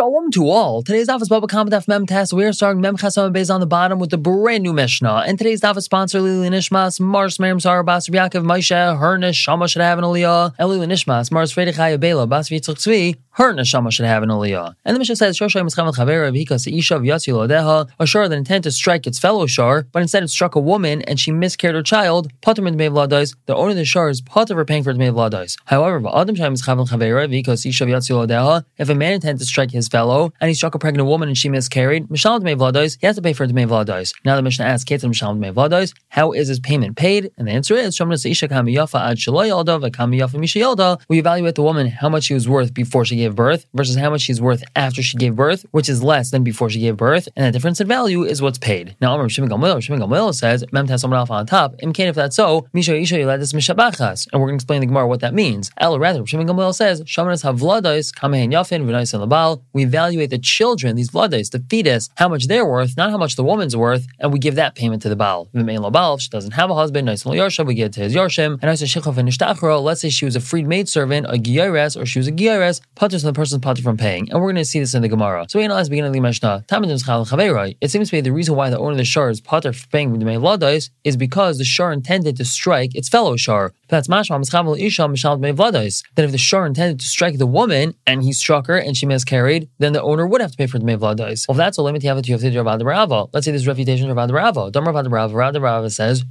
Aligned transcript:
Shalom 0.00 0.30
to 0.30 0.48
all. 0.48 0.82
Today's 0.82 1.08
daf 1.08 1.20
is 1.20 1.28
Baba 1.28 1.46
Kamadaf 1.46 1.86
Mem 1.86 2.06
Test. 2.06 2.32
We 2.32 2.46
are 2.46 2.54
starting 2.54 2.80
Mem 2.80 2.96
Chasam 2.96 3.34
Bez 3.34 3.50
on 3.50 3.60
the 3.60 3.66
bottom 3.66 3.98
with 3.98 4.08
the 4.08 4.16
brand 4.16 4.62
new 4.62 4.72
Mishnah. 4.72 5.24
And 5.26 5.36
today's 5.36 5.60
daf 5.60 5.76
is 5.76 5.84
sponsored 5.84 6.22
Lili 6.22 6.48
Nishmas, 6.48 6.98
Mars 6.98 7.38
Miriam 7.38 7.60
Sarah 7.60 7.84
Bas 7.84 8.08
Yaakov 8.08 8.42
Moshe, 8.42 8.98
her 8.98 9.18
Neshama 9.18 9.68
should 9.68 9.82
have 9.82 9.98
an 9.98 10.04
aliyah. 10.04 10.58
Lili 10.58 10.86
Nishmas, 10.86 11.30
Mars 11.30 11.52
Friedrich 11.52 12.00
Bela 12.00 12.26
Bas 12.26 12.48
Yitzchak 12.48 12.76
Tzvi, 12.76 13.18
her 13.32 13.54
neshama 13.54 13.92
should 13.92 14.06
have 14.06 14.22
an 14.22 14.28
aliyah. 14.28 14.74
And 14.84 14.94
the 14.94 14.98
Mishnah 14.98 15.16
says, 15.16 15.38
Shoshai 15.38 15.62
Mischam 15.62 15.90
Chavera 15.94 16.30
Vika 16.30 16.56
Seisha 16.56 17.00
Vyatzi 17.00 17.32
Lodeha, 17.32 17.88
a 17.98 18.06
shar 18.06 18.28
that 18.28 18.36
intended 18.36 18.64
to 18.64 18.72
strike 18.72 19.06
its 19.06 19.18
fellow 19.18 19.46
shar, 19.46 19.86
but 19.92 20.02
instead 20.02 20.22
it 20.22 20.28
struck 20.28 20.56
a 20.56 20.60
woman 20.60 21.00
and 21.02 21.18
she 21.18 21.30
miscarried 21.30 21.76
her 21.76 21.82
child, 21.82 22.30
Pater 22.42 22.60
Min 22.60 22.76
Vlados, 22.76 23.36
the 23.46 23.54
owner 23.54 23.70
of 23.70 23.76
the 23.76 23.84
shar 23.84 24.10
is 24.10 24.20
Pater 24.20 24.54
for 24.54 24.64
paying 24.64 24.82
for 24.82 24.92
the 24.92 24.98
Dmei 24.98 25.12
Vlados. 25.12 25.56
However, 25.66 26.02
Adam 26.14 26.34
Shai 26.34 26.48
Mischam 26.48 26.86
Chavera 26.88 27.28
Vika 27.28 27.54
Seisha 27.54 27.86
Vyatzi 27.86 28.10
Lodeha, 28.10 28.64
if 28.78 28.88
a 28.88 28.94
man 28.94 29.14
intended 29.14 29.38
to 29.38 29.46
strike 29.46 29.70
his 29.70 29.88
fellow 29.90 30.32
and 30.40 30.48
he 30.48 30.54
struck 30.54 30.74
a 30.74 30.78
pregnant 30.78 31.08
woman 31.08 31.28
and 31.28 31.36
she 31.36 31.48
miscarried, 31.48 32.08
Mishal 32.08 32.40
Dmei 32.40 32.56
Vlados, 32.56 32.98
he 33.00 33.06
has 33.06 33.16
to 33.16 33.22
pay 33.22 33.32
for 33.32 33.46
Dmei 33.46 33.66
Vlados. 33.66 34.14
Now 34.24 34.36
the 34.36 34.42
Mishnah 34.42 34.64
asks, 34.64 34.88
Ketzim 34.88 35.10
Mishal 35.10 35.36
Dmei 35.36 35.52
Vlados, 35.52 35.94
how 36.08 36.32
is 36.32 36.48
his 36.48 36.60
payment 36.60 36.96
paid? 36.96 37.30
And 37.36 37.48
the 37.48 37.52
answer 37.52 37.74
is, 37.74 37.96
Shomna 37.96 38.14
Seisha 38.14 38.48
Kamiyafa 38.48 39.00
Ad 39.10 39.16
Shaloy 39.16 39.48
Yalda, 39.48 39.90
Vakamiyafa 39.90 40.34
Mishayalda, 40.34 41.00
we 41.08 41.18
evaluate 41.18 41.54
the 41.54 41.62
woman 41.62 41.88
how 41.88 42.08
much 42.08 42.24
she 42.24 42.34
was 42.34 42.48
worth 42.48 42.72
before 42.72 43.04
she 43.04 43.16
gave 43.16 43.34
birth 43.34 43.66
versus 43.74 43.96
how 43.96 44.10
much 44.10 44.22
she's 44.22 44.40
worth 44.40 44.62
after 44.76 45.02
she 45.02 45.16
gave 45.16 45.34
birth, 45.36 45.66
which 45.70 45.88
is 45.88 46.02
less 46.02 46.30
than 46.30 46.44
before 46.44 46.70
she 46.70 46.80
gave 46.80 46.96
birth, 46.96 47.28
and 47.36 47.46
the 47.46 47.50
difference 47.50 47.80
in 47.80 47.86
value 47.86 48.22
is 48.22 48.40
what's 48.40 48.58
paid. 48.58 48.96
Now, 49.00 49.14
Amr 49.14 49.28
Shimon 49.28 50.32
says, 50.32 50.64
Mem 50.72 50.86
someone 50.98 51.18
else 51.18 51.30
on 51.30 51.46
top, 51.46 51.76
Imkain, 51.82 52.08
if 52.08 52.14
that's 52.14 52.36
so, 52.36 52.66
Misha 52.72 52.96
Isha 52.96 53.16
Yuladis 53.16 53.54
Mishabachas, 53.54 54.28
and 54.32 54.40
we're 54.40 54.48
going 54.48 54.58
to 54.58 54.62
explain 54.62 54.80
the 54.80 54.86
Gemara 54.86 55.06
what 55.06 55.20
that 55.20 55.34
means. 55.34 55.70
El, 55.78 55.98
rather, 55.98 56.26
Shimon 56.26 56.72
says, 56.72 57.02
Shamanas 57.02 57.44
Havladais, 57.44 58.14
Kamehen 58.14 58.52
Yafin, 58.52 58.84
Vinais 58.84 59.14
and 59.14 59.30
Labal, 59.30 59.62
we 59.72 59.84
evaluate 59.84 60.30
the 60.30 60.38
children, 60.38 60.96
these 60.96 61.10
Vladais, 61.10 61.50
the 61.50 61.64
fetus, 61.70 62.08
how 62.16 62.28
much 62.28 62.46
they're 62.46 62.66
worth, 62.66 62.96
not 62.96 63.10
how 63.10 63.18
much 63.18 63.36
the 63.36 63.44
woman's 63.44 63.76
worth, 63.76 64.06
and 64.18 64.32
we 64.32 64.38
give 64.38 64.54
that 64.56 64.74
payment 64.74 65.02
to 65.02 65.08
the 65.08 65.16
Baal. 65.16 65.48
If 65.52 66.20
she 66.20 66.28
doesn't 66.30 66.52
have 66.52 66.70
a 66.70 66.74
husband, 66.74 67.08
we 67.08 67.74
give 67.74 67.86
it 67.86 67.92
to 67.92 68.00
his 68.00 68.14
Yarshim, 68.14 68.58
and 68.60 69.84
let's 69.84 70.00
say 70.00 70.08
she 70.10 70.24
was 70.24 70.36
a 70.36 70.40
freed 70.40 70.66
maid 70.66 70.88
servant, 70.88 71.26
a 71.26 71.38
Giyres, 71.38 72.00
or 72.00 72.06
she 72.06 72.18
was 72.18 72.28
a 72.28 72.32
Giyres, 72.32 72.80
putters 72.94 73.24
on 73.24 73.32
the 73.32 73.38
person's 73.38 73.60
putter 73.62 73.82
from 73.82 73.96
paying. 73.96 74.30
And 74.30 74.40
we're 74.40 74.46
going 74.46 74.56
to 74.56 74.64
see 74.64 74.80
this 74.80 74.94
in 74.94 75.02
the 75.02 75.08
Gemara. 75.08 75.46
So 75.48 75.58
we 75.58 75.64
analyze 75.64 75.86
the 75.86 75.90
beginning 75.90 76.08
of 76.08 76.14
the 76.14 76.20
Mishnah. 76.20 76.64
It 77.80 77.90
seems 77.90 78.08
to 78.08 78.16
be 78.16 78.20
the 78.20 78.32
reason 78.32 78.54
why 78.56 78.70
the 78.70 78.78
owner 78.78 78.92
of 78.92 78.96
the 78.96 79.04
shar 79.04 79.30
is 79.30 79.40
potter 79.40 79.72
for 79.72 79.86
paying 79.88 80.12
the 80.18 80.24
Meivladais 80.24 80.90
is 81.04 81.16
because 81.16 81.58
the 81.58 81.64
shar 81.64 81.92
intended 81.92 82.36
to 82.36 82.44
strike 82.44 82.94
its 82.94 83.08
fellow 83.08 83.36
shar. 83.36 83.72
That's 83.90 84.08
mashma 84.08 84.40
isha 84.78 85.02
That 86.14 86.24
if 86.24 86.32
the 86.32 86.38
shor 86.38 86.66
intended 86.66 87.00
to 87.00 87.06
strike 87.06 87.38
the 87.38 87.46
woman 87.46 87.94
and 88.06 88.22
he 88.22 88.32
struck 88.32 88.66
her 88.68 88.78
and 88.78 88.96
she 88.96 89.06
miscarried, 89.06 89.68
then 89.78 89.92
the 89.92 90.02
owner 90.02 90.26
would 90.26 90.40
have 90.40 90.52
to 90.52 90.56
pay 90.56 90.66
for 90.66 90.78
the 90.78 90.84
Meivladais. 90.84 91.48
Well, 91.48 91.54
if 91.54 91.56
that's 91.56 91.78
a 91.78 91.82
limit, 91.82 92.02
you 92.02 92.10
have 92.10 92.22
to 92.22 92.32
have 92.32 92.40
to 92.40 92.84
Rava. 92.84 93.26
Let's 93.32 93.44
say 93.44 93.52
this 93.52 93.66
refutation 93.66 94.08
of 94.10 94.16
Ravad 94.16 94.32
Rava. 94.32 94.70
Dam 94.70 94.84
Ravad 94.84 95.10
Rava. 95.10 95.34
Ravad 95.34 95.60
Rava 95.60 95.90
says, 95.90 96.24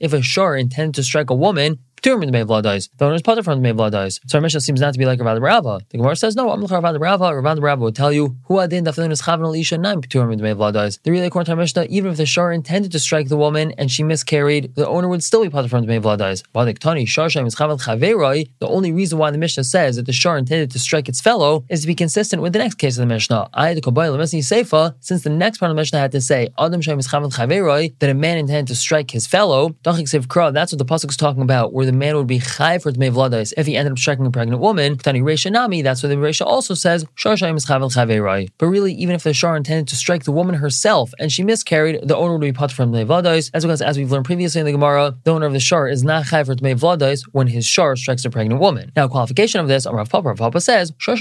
If 0.00 0.12
a 0.12 0.22
shor 0.22 0.56
intended 0.56 0.94
to 0.94 1.02
strike 1.02 1.30
a 1.30 1.34
woman, 1.34 1.78
The 2.06 2.16
May 2.16 2.44
dies. 2.62 2.88
The 2.98 3.04
owner's 3.04 3.22
the 3.22 3.56
May 3.56 3.72
dies. 3.90 4.20
So 4.28 4.38
our 4.38 4.40
Mishnah 4.40 4.60
seems 4.60 4.80
not 4.80 4.92
to 4.92 4.98
be 4.98 5.04
like 5.04 5.20
Rav 5.20 5.42
Rava. 5.42 5.80
The 5.88 5.98
Gemara 5.98 6.14
says 6.14 6.36
no. 6.36 6.48
I'm 6.52 6.64
Rav 6.64 7.00
Rava. 7.00 7.40
Rav 7.40 7.58
Rava 7.58 7.82
would 7.82 7.96
tell 7.96 8.12
you 8.12 8.36
who 8.44 8.60
adin 8.60 8.84
daflin 8.84 9.10
is 9.10 9.22
chavan 9.22 9.58
isha 9.58 9.76
nine 9.76 10.00
the 10.00 10.36
May 10.36 10.54
dies. 10.54 11.00
The 11.02 11.10
really 11.10 11.26
according 11.26 11.46
to 11.46 11.50
our 11.50 11.56
Mishnah, 11.56 11.86
even 11.90 12.12
if 12.12 12.16
the 12.16 12.24
shar 12.24 12.52
intended 12.52 12.92
to 12.92 13.00
strike 13.00 13.28
the 13.28 13.36
woman 13.36 13.72
and 13.76 13.90
she 13.90 14.04
miscarried, 14.04 14.76
the 14.76 14.86
owner 14.86 15.08
would 15.08 15.24
still 15.24 15.42
be 15.42 15.50
potter 15.50 15.66
from 15.66 15.84
the 15.84 15.88
May 15.88 15.98
dies. 15.98 16.44
The 16.52 18.46
only 18.62 18.92
reason 18.92 19.18
why 19.18 19.32
the 19.32 19.38
Mishnah 19.38 19.64
says 19.64 19.96
that 19.96 20.06
the 20.06 20.12
shar 20.12 20.38
intended 20.38 20.70
to 20.70 20.78
strike 20.78 21.08
its 21.08 21.20
fellow 21.20 21.64
is 21.68 21.80
to 21.80 21.88
be 21.88 21.96
consistent 21.96 22.40
with 22.40 22.52
the 22.52 22.60
next 22.60 22.76
case 22.76 22.96
of 22.96 23.00
the 23.00 23.12
Mishnah. 23.12 23.48
I 23.52 23.74
the 23.74 23.80
Seifa, 23.80 24.94
since 25.00 25.24
the 25.24 25.30
next 25.30 25.58
part 25.58 25.70
of 25.70 25.76
the 25.76 25.80
Mishnah 25.80 25.98
had 25.98 26.12
to 26.12 26.20
say 26.20 26.50
Adam 26.56 26.80
that 26.82 27.98
a 28.08 28.14
man 28.14 28.38
intended 28.38 28.68
to 28.68 28.76
strike 28.76 29.10
his 29.10 29.26
fellow. 29.26 29.74
That's 29.82 29.98
what 29.98 30.78
the 30.78 30.84
pasuk 30.84 31.10
is 31.10 31.16
talking 31.16 31.42
about, 31.42 31.72
where 31.72 31.84
the 31.84 31.95
man 31.96 32.16
would 32.16 32.26
be 32.26 32.38
chai 32.38 32.78
for 32.78 32.92
Dmei 32.92 33.10
Vladais 33.10 33.52
if 33.56 33.66
he 33.66 33.76
ended 33.76 33.92
up 33.92 33.98
striking 33.98 34.26
a 34.26 34.30
pregnant 34.30 34.60
woman. 34.60 34.98
Tani 34.98 35.20
Reisha 35.20 35.50
Nami, 35.50 35.82
that's 35.82 36.02
what 36.02 36.08
the 36.10 36.16
Reisha 36.16 36.46
also 36.46 36.74
says, 36.74 37.04
Shar 37.14 37.34
is 37.34 37.40
Chavel 37.40 38.50
But 38.58 38.66
really, 38.66 38.92
even 38.94 39.14
if 39.14 39.22
the 39.22 39.32
Shar 39.32 39.56
intended 39.56 39.88
to 39.88 39.96
strike 39.96 40.24
the 40.24 40.32
woman 40.32 40.56
herself 40.56 41.12
and 41.18 41.32
she 41.32 41.42
miscarried, 41.42 42.00
the 42.06 42.16
owner 42.16 42.32
would 42.32 42.40
be 42.40 42.52
put 42.52 42.70
from 42.72 42.92
Dmei 42.92 43.06
Vladais. 43.06 43.50
As 43.54 43.64
because, 43.64 43.82
as 43.82 43.96
we've 43.96 44.10
learned 44.10 44.26
previously 44.26 44.60
in 44.60 44.66
the 44.66 44.72
Gemara, 44.72 45.16
the 45.24 45.32
owner 45.32 45.46
of 45.46 45.52
the 45.52 45.60
Shar 45.60 45.88
is 45.88 46.04
not 46.04 46.26
chai 46.26 46.44
for 46.44 46.54
Dmei 46.54 46.78
Vladais 46.78 47.22
when 47.32 47.46
his 47.46 47.66
Shar 47.66 47.96
strikes 47.96 48.24
a 48.24 48.30
pregnant 48.30 48.60
woman. 48.60 48.92
Now, 48.94 49.08
qualification 49.08 49.60
of 49.60 49.68
this, 49.68 49.86
Rav 49.86 50.08
Papa, 50.10 50.28
Rav 50.28 50.38
Papa 50.38 50.60
says, 50.60 50.92
Shar 50.98 51.16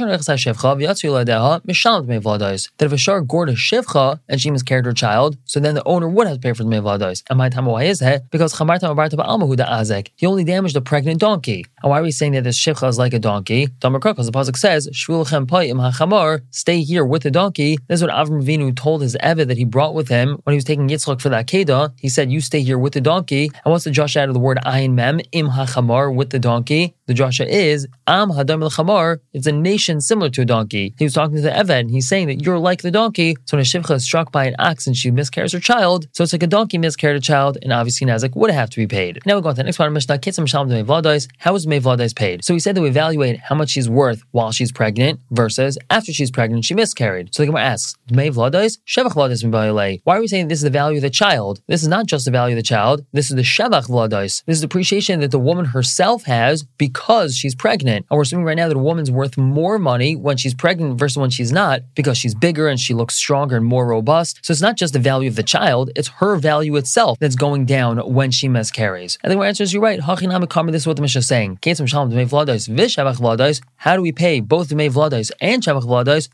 Vladais. 2.26 2.70
That 2.78 2.86
if 2.86 2.94
a 2.94 2.98
Shar 2.98 3.22
gored 3.22 3.50
a 3.50 3.54
Shivcha 3.54 4.20
and 4.28 4.42
she 4.42 4.52
miscarried 4.52 4.86
her 4.86 4.94
child, 4.94 5.38
so 5.46 5.60
then 5.60 5.76
the 5.76 5.84
owner 5.86 6.08
would 6.10 6.28
have 6.28 6.38
to 6.38 6.42
pay 6.42 6.54
for 6.54 6.64
Dmei 6.64 6.82
Vladais. 6.82 7.24
And 7.30 7.38
my 7.38 7.50
time, 7.50 7.66
why 7.66 7.84
is 7.84 8.00
that? 8.00 8.30
Because 8.32 8.54
Chamar 8.54 8.80
Tamabar 8.80 9.10
Taba 9.10 9.28
Almahuda 9.28 9.68
Azek. 9.68 10.10
He 10.16 10.26
only 10.26 10.44
damaged 10.44 10.65
a 10.74 10.82
pregnant 10.82 11.20
donkey. 11.20 11.66
And 11.84 11.90
why 11.90 12.00
are 12.00 12.04
we 12.04 12.12
saying 12.12 12.32
that 12.32 12.46
this 12.46 12.58
shivcha 12.58 12.88
is 12.88 12.98
like 12.98 13.14
a 13.14 13.20
donkey? 13.20 13.68
Because 13.68 14.26
the 14.26 14.32
pasuk 14.32 14.56
says, 14.58 14.88
"Shvulchem 14.94 15.46
payim 15.46 15.80
hachamar," 15.80 16.42
stay 16.50 16.82
here 16.82 17.06
with 17.06 17.24
the 17.24 17.32
donkey. 17.32 17.78
This 17.88 18.00
is 18.00 18.04
what 18.04 18.12
Avram 18.14 18.42
Avinu 18.42 18.76
told 18.76 19.02
his 19.02 19.16
Eved 19.22 19.48
that 19.48 19.58
he 19.58 19.66
brought 19.66 19.94
with 19.94 20.08
him 20.08 20.40
when 20.44 20.54
he 20.54 20.58
was 20.58 20.64
taking 20.64 20.88
Yitzchak 20.88 21.22
for 21.22 21.30
the 21.30 21.36
Akedah. 21.36 21.92
He 22.00 22.10
said, 22.10 22.32
"You 22.32 22.42
stay 22.42 22.62
here 22.62 22.80
with 22.80 22.94
the 22.94 23.02
donkey." 23.02 23.52
And 23.64 23.72
what's 23.72 23.84
the 23.84 23.92
Josh 23.92 24.16
out 24.16 24.30
of 24.30 24.34
the 24.34 24.40
word 24.40 24.58
ayin 24.66 24.94
mem 24.94 25.20
im 25.32 25.50
hachamar 25.50 26.12
with 26.16 26.30
the 26.32 26.40
donkey? 26.40 26.95
The 27.08 27.14
Joshua 27.14 27.46
is 27.46 27.88
Am 28.08 28.32
Hadam 28.32 28.64
el 28.64 28.72
Chamar. 28.72 29.20
It's 29.32 29.46
a 29.46 29.52
nation 29.52 30.02
similar 30.02 30.28
to 30.32 30.42
a 30.42 30.46
donkey. 30.46 30.96
He 30.98 31.06
was 31.06 31.14
talking 31.14 31.36
to 31.36 31.42
the 31.42 31.52
Eved. 31.52 31.82
And 31.82 31.92
he's 31.92 32.08
saying 32.08 32.30
that 32.30 32.42
you're 32.42 32.58
like 32.58 32.82
the 32.82 32.90
donkey. 32.90 33.36
So 33.46 33.58
when 33.58 33.62
a 33.62 33.64
shivcha 33.64 33.94
is 33.94 34.04
struck 34.04 34.32
by 34.32 34.46
an 34.46 34.56
ox 34.58 34.88
and 34.88 34.98
she 34.98 35.12
miscarries 35.12 35.52
her 35.52 35.60
child, 35.60 36.08
so 36.14 36.24
it's 36.24 36.34
like 36.34 36.42
a 36.42 36.48
donkey 36.48 36.80
miscarried 36.80 37.18
a 37.18 37.20
child, 37.20 37.60
and 37.62 37.72
obviously 37.72 38.08
Nazik 38.08 38.36
would 38.36 38.50
have 38.50 38.72
to 38.72 38.78
be 38.78 38.88
paid. 38.88 39.20
Now 39.24 39.36
we 39.36 39.44
go 39.44 39.50
on 39.50 39.54
to 39.54 39.58
the 39.58 39.66
next 39.66 39.78
part 39.78 39.88
of 39.88 39.94
Mishnah. 39.94 40.18
Kitzam 40.18 40.48
Shalom 40.48 40.70
Vladais. 40.70 41.28
How 41.38 41.54
is 41.54 41.68
May 41.68 41.80
Vladais 41.80 42.16
paid? 42.16 42.44
So 42.44 42.56
we 42.56 42.60
said 42.60 42.74
that 42.74 42.82
we 42.82 42.88
evaluate 42.88 43.38
how 43.38 43.54
much 43.54 43.70
she's 43.70 43.88
worth 43.88 44.24
while 44.32 44.52
she's 44.52 44.72
pregnant 44.72 45.20
versus 45.30 45.78
after 45.92 46.12
she's 46.12 46.32
pregnant 46.32 46.66
she 46.66 46.74
miscarried. 46.74 47.36
So 47.36 47.44
the 47.44 47.48
Gemara 47.48 47.66
asks, 47.66 47.94
May 48.10 48.32
Vladais 48.32 48.80
Shevach 48.88 49.12
Vladais 49.12 50.02
Why 50.04 50.18
are 50.18 50.22
we 50.22 50.28
saying 50.28 50.48
this 50.48 50.58
is 50.58 50.64
the 50.64 50.72
value 50.72 50.98
of 50.98 51.04
the 51.04 51.12
child? 51.12 51.62
This 51.68 51.84
is 51.84 51.88
not 51.88 52.08
just 52.08 52.26
the 52.26 52.32
value 52.32 52.56
of 52.56 52.58
the 52.58 52.64
child. 52.64 53.06
This 53.14 53.30
is 53.30 53.36
the 53.36 53.44
Shevach 53.44 53.90
Vladais. 53.90 54.44
This 54.46 54.58
is 54.58 54.62
the 54.62 54.66
appreciation 54.66 55.20
that 55.20 55.30
the 55.30 55.38
woman 55.38 55.66
herself 55.66 56.24
has 56.24 56.64
because 56.64 56.95
because 56.96 57.36
she's 57.36 57.54
pregnant. 57.54 58.06
And 58.10 58.16
we're 58.16 58.22
assuming 58.22 58.46
right 58.46 58.56
now 58.56 58.70
that 58.70 58.78
a 58.78 58.80
woman's 58.80 59.12
worth 59.12 59.38
more 59.38 59.78
money 59.78 60.16
when 60.16 60.38
she's 60.38 60.54
pregnant 60.54 60.98
versus 60.98 61.18
when 61.18 61.30
she's 61.30 61.52
not 61.52 61.82
because 61.94 62.18
she's 62.18 62.34
bigger 62.34 62.70
and 62.70 62.80
she 62.80 62.94
looks 62.94 63.16
stronger 63.16 63.58
and 63.58 63.66
more 63.66 63.86
robust. 63.86 64.40
So 64.46 64.52
it's 64.54 64.62
not 64.62 64.78
just 64.78 64.94
the 64.94 65.00
value 65.00 65.28
of 65.30 65.36
the 65.36 65.44
child, 65.44 65.92
it's 65.96 66.08
her 66.20 66.38
value 66.38 66.78
itself 66.78 67.20
that's 67.20 67.36
going 67.36 67.66
down 67.66 67.98
when 67.98 68.32
she 68.32 68.48
miscarries. 68.48 69.18
And 69.24 69.34
the 69.34 69.40
answer 69.40 69.64
is 69.64 69.74
you're 69.74 69.82
right. 69.82 70.00
This 70.00 70.82
is 70.82 70.88
what 70.88 70.96
the 70.96 71.02
Mishnah 71.02 71.20
is 71.20 71.28
saying. 71.28 71.60
How 73.78 73.96
do 73.96 74.02
we 74.02 74.12
pay 74.14 74.40
both 74.40 74.70
the 74.70 74.76
May 74.76 74.88
and 74.88 75.64
Shavach 75.64 75.84
Vladais? 75.84 76.30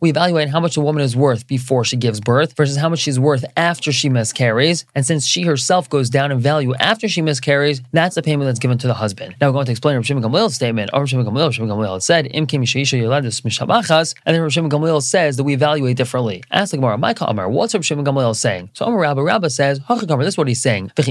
We 0.00 0.10
evaluate 0.10 0.48
how 0.48 0.60
much 0.60 0.74
the 0.74 0.80
woman 0.80 1.02
is 1.02 1.16
worth 1.16 1.46
before 1.46 1.84
she 1.84 1.96
gives 1.96 2.20
birth 2.20 2.56
versus 2.56 2.76
how 2.76 2.88
much 2.88 2.98
she's 2.98 3.20
worth 3.20 3.44
after 3.56 3.92
she 3.92 4.08
miscarries. 4.08 4.84
And 4.94 5.06
since 5.06 5.26
she 5.26 5.42
herself 5.42 5.88
goes 5.88 6.10
down 6.10 6.32
in 6.32 6.40
value 6.40 6.74
after 6.80 7.08
she 7.08 7.22
miscarries, 7.22 7.35
miscarries, 7.36 7.82
that's 7.92 8.14
the 8.14 8.22
payment 8.22 8.46
that's 8.46 8.58
given 8.58 8.78
to 8.78 8.86
the 8.86 8.94
husband. 8.94 9.36
Now 9.40 9.48
we're 9.48 9.52
going 9.52 9.66
to 9.66 9.72
explain 9.72 9.96
Rav 9.96 10.06
Shimon 10.06 10.22
Gamliel's 10.22 10.54
statement. 10.54 10.88
Oh, 10.94 11.00
Rav 11.00 11.08
Shimon 11.08 11.26
Gamliel, 11.26 11.52
Shimon 11.52 11.68
Gamliel 11.68 12.02
said, 12.02 12.28
Im 12.32 12.46
mishabachas, 12.46 14.14
and 14.24 14.34
then 14.34 14.42
Rav 14.42 14.52
Shimon 14.52 14.70
Gamliel 14.70 15.02
says 15.02 15.36
that 15.36 15.44
we 15.44 15.52
evaluate 15.52 15.98
differently. 15.98 16.42
Ask 16.50 16.70
the 16.70 16.78
Gemara, 16.78 16.96
Micah 16.96 17.26
Amar, 17.26 17.50
what's 17.50 17.74
Rav 17.74 17.84
Shimon 17.84 18.06
Gamliel 18.06 18.34
saying? 18.34 18.70
So 18.72 18.86
Amar 18.86 19.00
Rabba 19.00 19.22
Rabba 19.22 19.50
says, 19.50 19.80
Hachakamar, 19.80 20.20
this 20.20 20.32
is 20.34 20.38
what 20.38 20.48
he's 20.48 20.62
saying. 20.62 20.92
Is 20.96 21.08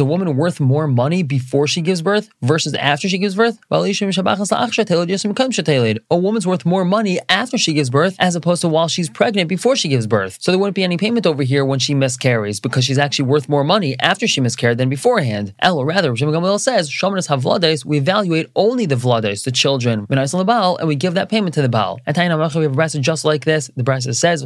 a 0.00 0.04
woman 0.04 0.36
worth 0.36 0.60
more 0.60 0.86
money 0.86 1.24
before 1.24 1.66
she 1.66 1.80
gives 1.80 2.02
birth 2.02 2.28
versus 2.42 2.74
after 2.74 3.08
she 3.08 3.18
gives 3.18 3.34
birth? 3.34 3.58
A 3.70 3.80
woman's 6.16 6.46
worth 6.46 6.64
more 6.64 6.84
money 6.84 7.18
after 7.28 7.58
she 7.58 7.72
gives 7.72 7.90
birth 7.90 8.14
as 8.20 8.36
opposed 8.36 8.60
to 8.60 8.68
while 8.68 8.88
she's 8.88 9.10
pregnant 9.10 9.48
before 9.48 9.74
she 9.74 9.88
gives 9.88 10.06
birth. 10.06 10.38
So 10.40 10.52
there 10.52 10.58
wouldn't 10.58 10.76
be 10.76 10.84
any 10.84 10.96
payment 10.96 11.26
over 11.26 11.42
here 11.42 11.64
when 11.64 11.80
she 11.80 11.94
miscarries 11.94 12.60
because 12.60 12.84
she's 12.84 12.98
actually 12.98 13.26
worth 13.26 13.48
more 13.48 13.64
money 13.64 13.79
money 13.80 13.96
after 14.00 14.26
she 14.26 14.42
miscarried 14.42 14.76
than 14.76 14.90
beforehand. 14.90 15.54
El, 15.60 15.78
or 15.78 15.86
rather, 15.86 16.10
Rav 16.10 16.18
Gamaliel 16.18 16.58
says, 16.58 16.90
Shomanas 16.90 17.28
have 17.28 17.44
vlades, 17.44 17.82
we 17.82 17.96
evaluate 17.96 18.50
only 18.54 18.84
the 18.84 18.94
vlades, 18.94 19.44
the 19.44 19.50
children, 19.50 20.06
and 20.10 20.88
we 20.88 20.96
give 20.96 21.14
that 21.14 21.30
payment 21.30 21.54
to 21.54 21.62
the 21.62 21.68
Baal. 21.70 21.98
At 22.06 22.16
Taina 22.16 22.36
we 22.36 22.64
have 22.64 22.72
a 22.72 22.76
brasa 22.76 23.00
just 23.00 23.24
like 23.24 23.46
this. 23.46 23.70
The 23.74 23.82
brasa 23.82 24.14
says, 24.14 24.42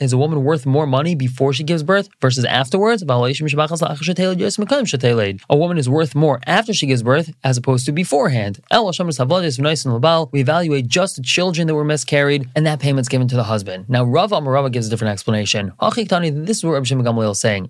Is 0.00 0.12
a 0.12 0.18
woman 0.18 0.42
worth 0.42 0.66
more 0.66 0.86
money 0.86 1.14
before 1.14 1.52
she 1.52 1.62
gives 1.62 1.84
birth 1.84 2.08
versus 2.20 2.44
afterwards? 2.44 3.04
A 3.08 5.56
woman 5.56 5.78
is 5.78 5.88
worth 5.88 6.14
more 6.16 6.40
after 6.46 6.74
she 6.74 6.86
gives 6.86 7.02
birth 7.04 7.32
as 7.44 7.56
opposed 7.56 7.86
to 7.86 7.92
beforehand. 7.92 8.60
El, 8.72 8.90
Shomanas 8.90 9.18
have 9.18 9.28
vlades, 9.28 9.60
Menais 9.60 9.84
the 9.84 10.00
Baal, 10.00 10.28
we 10.32 10.40
evaluate 10.40 10.88
just 10.88 11.14
the 11.14 11.22
children 11.22 11.68
that 11.68 11.74
were 11.76 11.84
miscarried, 11.84 12.48
and 12.56 12.66
that 12.66 12.80
payment's 12.80 13.08
given 13.08 13.28
to 13.28 13.36
the 13.36 13.44
husband. 13.44 13.88
Now, 13.88 14.02
Rav 14.02 14.32
Amarava 14.32 14.72
gives 14.72 14.88
a 14.88 14.90
different 14.90 15.12
explanation. 15.12 15.72
This 15.80 16.58
is 16.58 16.64
where 16.64 16.74
Rav 16.74 16.95
Saying, 17.36 17.68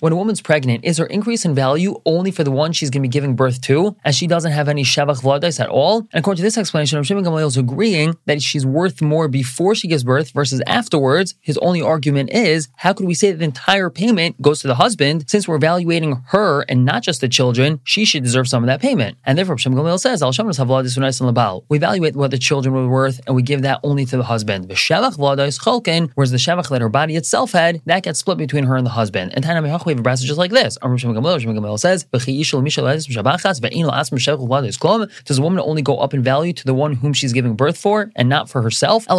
when 0.00 0.12
a 0.12 0.16
woman's 0.16 0.40
pregnant, 0.40 0.84
is 0.84 0.98
her 0.98 1.06
increase 1.06 1.44
in 1.44 1.54
value 1.54 2.00
only 2.06 2.30
for 2.30 2.44
the 2.44 2.50
one 2.50 2.72
she's 2.72 2.90
going 2.90 3.02
to 3.02 3.08
be 3.08 3.12
giving 3.12 3.36
birth 3.36 3.60
to, 3.62 3.96
as 4.04 4.16
she 4.16 4.26
doesn't 4.26 4.52
have 4.52 4.68
any 4.68 4.84
Shevach 4.84 5.22
Vladis 5.22 5.60
at 5.60 5.68
all? 5.68 5.98
And 6.12 6.20
according 6.20 6.38
to 6.38 6.42
this 6.42 6.58
explanation, 6.58 7.02
Shimon 7.02 7.24
Gamaliel 7.24 7.48
is 7.48 7.56
agreeing 7.56 8.16
that 8.26 8.42
she's 8.42 8.64
worth 8.64 9.02
more 9.02 9.28
before 9.28 9.74
she 9.74 9.88
gives 9.88 10.04
birth 10.04 10.30
versus 10.32 10.62
afterwards. 10.66 11.34
His 11.40 11.58
only 11.58 11.82
argument 11.82 12.30
is, 12.30 12.68
how 12.76 12.92
could 12.92 13.06
we 13.06 13.14
say 13.14 13.30
that 13.30 13.38
the 13.38 13.44
entire 13.44 13.90
payment 13.90 14.40
goes 14.40 14.60
to 14.60 14.68
the 14.68 14.76
husband 14.76 15.24
since 15.28 15.46
we're 15.46 15.56
evaluating 15.56 16.22
her 16.28 16.62
and 16.68 16.84
not 16.84 17.02
just 17.02 17.20
the 17.20 17.28
children? 17.28 17.80
She 17.84 18.04
should 18.04 18.22
deserve 18.22 18.48
some 18.48 18.62
of 18.62 18.68
that 18.68 18.80
payment. 18.80 19.16
And 19.24 19.36
therefore, 19.38 19.58
Shimon 19.58 19.76
Gamaliel 19.76 19.98
says, 19.98 20.22
we 20.22 21.76
evaluate 21.76 22.16
what 22.16 22.30
the 22.30 22.38
children 22.38 22.74
were 22.74 22.88
worth 22.88 23.20
and 23.26 23.36
we 23.36 23.42
give 23.42 23.62
that 23.62 23.80
only 23.82 24.04
to 24.06 24.16
the 24.16 24.24
husband. 24.24 24.70
Whereas 26.14 26.30
the 26.30 26.36
Shevach 26.36 26.68
that 26.70 26.80
her 26.80 26.88
body 26.88 27.16
itself 27.16 27.52
had, 27.52 27.80
that 27.86 28.02
gets 28.02 28.18
split 28.18 28.38
between 28.38 28.64
her 28.64 28.76
and 28.76 28.86
the 28.86 28.90
husband. 28.90 29.32
And 29.34 29.44
Tana 29.44 29.62
Mehach, 29.62 29.86
we 29.86 29.92
have 29.92 29.98
a 30.00 30.02
brass 30.02 30.22
just 30.22 30.38
like 30.38 30.50
this. 30.50 30.78
Shimon 30.82 31.14
Gamaliel 31.14 31.78
says, 31.78 32.04
Does 32.04 32.28
a 35.38 35.42
woman 35.42 35.60
only 35.60 35.82
go 35.82 35.98
up 35.98 36.14
in 36.14 36.22
value 36.22 36.52
to 36.52 36.64
the 36.64 36.74
one 36.74 36.94
whom 36.94 37.12
she's 37.12 37.32
giving 37.32 37.54
birth 37.54 37.78
for 37.78 38.10
and 38.16 38.28
not 38.28 38.48
for 38.48 38.62
herself? 38.62 39.06
We 39.08 39.16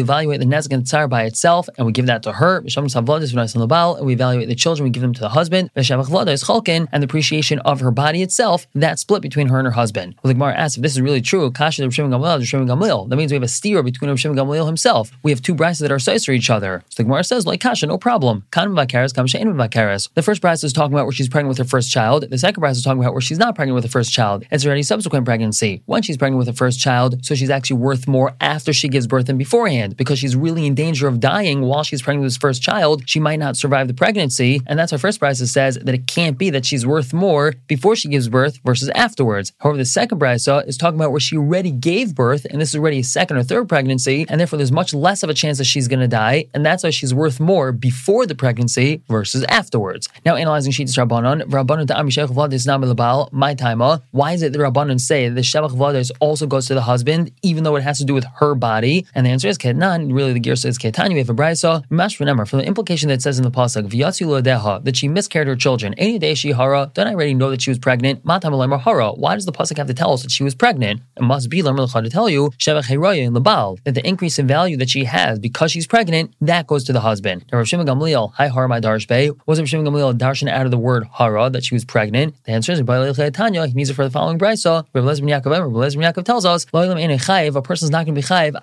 evaluate 0.00 0.40
the 0.40 0.46
nezik 0.46 0.72
and 0.72 0.82
the 0.82 0.86
tsar 0.86 1.08
by 1.08 1.24
itself 1.24 1.68
and 1.76 1.86
we 1.86 1.92
give 1.92 2.06
that 2.06 2.22
to 2.24 2.32
her. 2.32 2.56
And 2.58 4.06
we 4.06 4.12
evaluate 4.12 4.48
the 4.48 4.54
children, 4.54 4.84
we 4.84 4.90
give 4.90 5.02
them 5.02 5.14
to 5.14 5.20
the 5.20 5.28
husband. 5.28 5.70
And 5.76 5.84
the 5.84 7.04
appreciation 7.04 7.58
of 7.60 7.80
her 7.80 7.90
body 7.90 8.22
itself, 8.22 8.66
that 8.74 8.98
split 8.98 9.22
between 9.22 9.48
her 9.48 9.58
and 9.58 9.66
her 9.66 9.72
husband. 9.72 10.14
Well, 10.22 10.28
the 10.28 10.34
Gemara 10.34 10.54
asks 10.54 10.76
if 10.76 10.82
this 10.82 10.92
is 10.92 11.00
really 11.00 11.20
true. 11.20 11.50
That 11.50 13.16
means 13.16 13.32
we 13.32 13.36
have 13.36 13.42
a 13.42 13.48
steer 13.48 13.82
between 13.82 14.10
Rav 14.10 14.20
Shimon 14.20 14.37
Gamliel 14.38 14.66
himself. 14.66 15.10
We 15.22 15.30
have 15.30 15.42
two 15.42 15.54
brises 15.54 15.80
that 15.80 15.92
are 15.92 15.98
size 15.98 16.24
for 16.24 16.32
each 16.32 16.50
other. 16.50 16.82
So 16.88 17.02
the 17.02 17.04
Gemara 17.04 17.24
says, 17.24 17.46
like 17.46 17.60
Kasha, 17.60 17.86
no 17.86 17.98
problem. 17.98 18.44
The 18.52 20.22
first 20.22 20.40
brise 20.40 20.64
is 20.64 20.72
talking 20.72 20.94
about 20.94 21.04
where 21.04 21.12
she's 21.12 21.28
pregnant 21.28 21.48
with 21.48 21.58
her 21.58 21.64
first 21.64 21.90
child. 21.90 22.28
The 22.30 22.38
second 22.38 22.60
brise 22.60 22.76
is 22.76 22.84
talking 22.84 23.02
about 23.02 23.12
where 23.12 23.20
she's 23.20 23.38
not 23.38 23.54
pregnant 23.54 23.74
with 23.74 23.84
her 23.84 23.90
first 23.90 24.12
child. 24.12 24.44
It's 24.50 24.64
already 24.64 24.82
subsequent 24.82 25.24
pregnancy. 25.24 25.82
When 25.86 26.02
she's 26.02 26.16
pregnant 26.16 26.38
with 26.38 26.48
her 26.48 26.54
first 26.54 26.80
child, 26.80 27.24
so 27.24 27.34
she's 27.34 27.50
actually 27.50 27.78
worth 27.78 28.06
more 28.08 28.34
after 28.40 28.72
she 28.72 28.88
gives 28.88 29.06
birth 29.06 29.26
than 29.26 29.38
beforehand 29.38 29.96
because 29.96 30.18
she's 30.18 30.36
really 30.36 30.66
in 30.66 30.74
danger 30.74 31.08
of 31.08 31.20
dying 31.20 31.62
while 31.62 31.84
she's 31.84 32.02
pregnant 32.02 32.24
with 32.24 32.32
this 32.32 32.38
first 32.38 32.62
child. 32.62 33.02
She 33.06 33.20
might 33.20 33.38
not 33.38 33.56
survive 33.56 33.88
the 33.88 33.94
pregnancy. 33.94 34.62
And 34.66 34.78
that's 34.78 34.92
why 34.92 34.98
first 34.98 35.20
brise 35.20 35.38
says 35.50 35.76
that 35.76 35.94
it 35.94 36.06
can't 36.06 36.36
be 36.36 36.50
that 36.50 36.64
she's 36.64 36.86
worth 36.86 37.12
more 37.12 37.54
before 37.66 37.96
she 37.96 38.08
gives 38.08 38.28
birth 38.28 38.58
versus 38.64 38.88
afterwards. 38.90 39.52
However, 39.58 39.78
the 39.78 39.84
second 39.84 40.18
brisa 40.18 40.66
is 40.66 40.76
talking 40.76 40.98
about 40.98 41.10
where 41.10 41.20
she 41.20 41.36
already 41.36 41.70
gave 41.70 42.14
birth, 42.14 42.46
and 42.50 42.60
this 42.60 42.70
is 42.70 42.76
already 42.76 43.00
a 43.00 43.04
second 43.04 43.36
or 43.36 43.42
third 43.42 43.68
pregnancy, 43.68 44.17
and 44.28 44.40
therefore 44.40 44.56
there's 44.56 44.72
much 44.72 44.94
less 44.94 45.22
of 45.22 45.30
a 45.30 45.34
chance 45.34 45.58
that 45.58 45.64
she's 45.64 45.88
going 45.88 46.00
to 46.00 46.08
die, 46.08 46.46
and 46.54 46.64
that's 46.64 46.82
why 46.82 46.90
she's 46.90 47.14
worth 47.14 47.40
more 47.40 47.72
before 47.72 48.26
the 48.26 48.34
pregnancy 48.34 49.02
versus 49.08 49.44
afterwards. 49.44 50.08
Now, 50.24 50.36
analyzing 50.36 50.72
Shittas 50.72 50.96
Rabbanon, 50.96 51.42
Rabbanon 51.42 51.86
to 51.88 51.94
Amishech 51.94 52.28
Vladis 52.28 52.66
Labal, 52.66 53.32
my 53.32 53.54
timer. 53.54 54.00
Why 54.10 54.32
is 54.32 54.42
it 54.42 54.52
the 54.52 54.58
Rabbanon 54.58 55.00
say 55.00 55.28
the 55.28 55.40
Shevach 55.40 55.70
Vladis 55.70 56.10
also 56.20 56.46
goes 56.46 56.66
to 56.66 56.74
the 56.74 56.82
husband, 56.82 57.30
even 57.42 57.64
though 57.64 57.76
it 57.76 57.82
has 57.82 57.98
to 57.98 58.04
do 58.04 58.14
with 58.14 58.24
her 58.36 58.54
body? 58.54 59.06
And 59.14 59.26
the 59.26 59.30
answer 59.30 59.48
is 59.48 59.58
Ketnan. 59.58 60.12
Really, 60.12 60.32
the 60.32 60.40
gear 60.40 60.56
says 60.56 60.78
Ketan. 60.78 61.12
We 61.12 61.18
have 61.18 61.30
a 61.30 61.34
brisa. 61.34 61.84
Mash 61.90 62.20
remember 62.20 62.44
from 62.44 62.60
the 62.60 62.66
implication 62.66 63.08
that 63.08 63.22
says 63.22 63.38
in 63.38 63.44
the 63.44 63.50
pasuk 63.50 63.88
V'yatzu 63.88 64.42
Deha 64.42 64.84
that 64.84 64.96
she 64.96 65.08
miscarried 65.08 65.48
her 65.48 65.56
children. 65.56 65.94
Any 65.94 66.18
day 66.18 66.34
she 66.34 66.52
hara. 66.52 66.90
Don't 66.94 67.06
I 67.06 67.12
already 67.12 67.34
know 67.34 67.50
that 67.50 67.62
she 67.62 67.70
was 67.70 67.78
pregnant? 67.78 68.24
Matam 68.24 68.52
hara. 68.52 69.12
Why 69.12 69.34
does 69.34 69.46
the 69.46 69.52
pasuk 69.52 69.76
have 69.78 69.86
to 69.86 69.94
tell 69.94 70.12
us 70.12 70.22
that 70.22 70.30
she 70.30 70.44
was 70.44 70.54
pregnant? 70.54 71.00
It 71.16 71.22
must 71.22 71.48
be 71.50 71.62
to 71.62 72.10
tell 72.10 72.28
you 72.28 72.50
Shevach 72.58 72.84
Heraya 72.84 73.26
in 73.26 73.34
Labal 73.34 73.78
that 73.84 73.94
the 73.94 74.06
increase 74.08 74.38
in 74.38 74.46
value 74.46 74.76
that 74.78 74.90
she 74.90 75.04
has 75.04 75.38
because 75.38 75.70
she's 75.70 75.86
pregnant 75.86 76.34
that 76.40 76.66
goes 76.66 76.84
to 76.84 76.92
the 76.92 77.00
husband. 77.00 77.44
Now, 77.52 77.58
Rav 77.58 77.68
Shimon 77.68 77.86
Gamliel, 77.86 78.32
hi 78.32 78.48
hara 78.48 78.68
my 78.68 78.80
darshbe. 78.80 79.38
Was 79.46 79.58
Rav 79.58 79.68
Shimon 79.68 79.86
Gamliel 79.86 80.16
darshan 80.18 80.48
out 80.48 80.64
of 80.64 80.70
the 80.70 80.78
word 80.78 81.04
hara 81.12 81.50
that 81.50 81.64
she 81.64 81.74
was 81.74 81.84
pregnant? 81.84 82.34
The 82.44 82.52
answer 82.52 82.72
is 82.72 82.82
by 82.82 83.12
Tanya. 83.30 83.66
He 83.66 83.74
needs 83.74 83.90
it 83.90 83.94
for 83.94 84.04
the 84.04 84.10
following 84.10 84.38
brisa. 84.38 84.84
Rav 84.92 85.04
Lezer 85.04 85.20
ben 85.20 85.28
Yaakov, 85.28 85.50
Rav 85.60 85.70
Lezer 85.70 86.00
ben 86.00 86.12
Yaakov 86.12 86.24
tells 86.24 86.44
us 86.44 86.66
a 86.72 87.62
person's 87.62 87.90
not 87.90 88.06
going 88.06 88.14
to 88.14 88.20
be 88.20 88.26
chayiv 88.26 88.56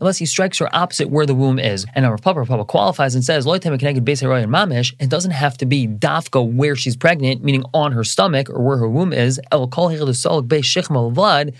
unless 0.00 0.18
he 0.18 0.26
strikes 0.26 0.58
her 0.58 0.74
opposite 0.74 1.10
where 1.10 1.26
the 1.26 1.34
womb 1.34 1.58
is. 1.58 1.86
And 1.94 2.06
our 2.06 2.16
Papa 2.16 2.44
Papa 2.46 2.64
qualifies 2.64 3.14
and 3.14 3.24
says 3.24 3.46
mamish. 3.46 4.94
It 5.00 5.08
doesn't 5.08 5.30
have 5.32 5.58
to 5.58 5.66
be 5.66 5.88
dafka 5.88 6.52
where 6.54 6.76
she's 6.76 6.96
pregnant, 6.96 7.42
meaning 7.42 7.64
on 7.74 7.92
her 7.92 8.04
stomach 8.04 8.50
or 8.50 8.62
where 8.62 8.78
her 8.78 8.88
womb 8.88 9.12
is. 9.12 9.40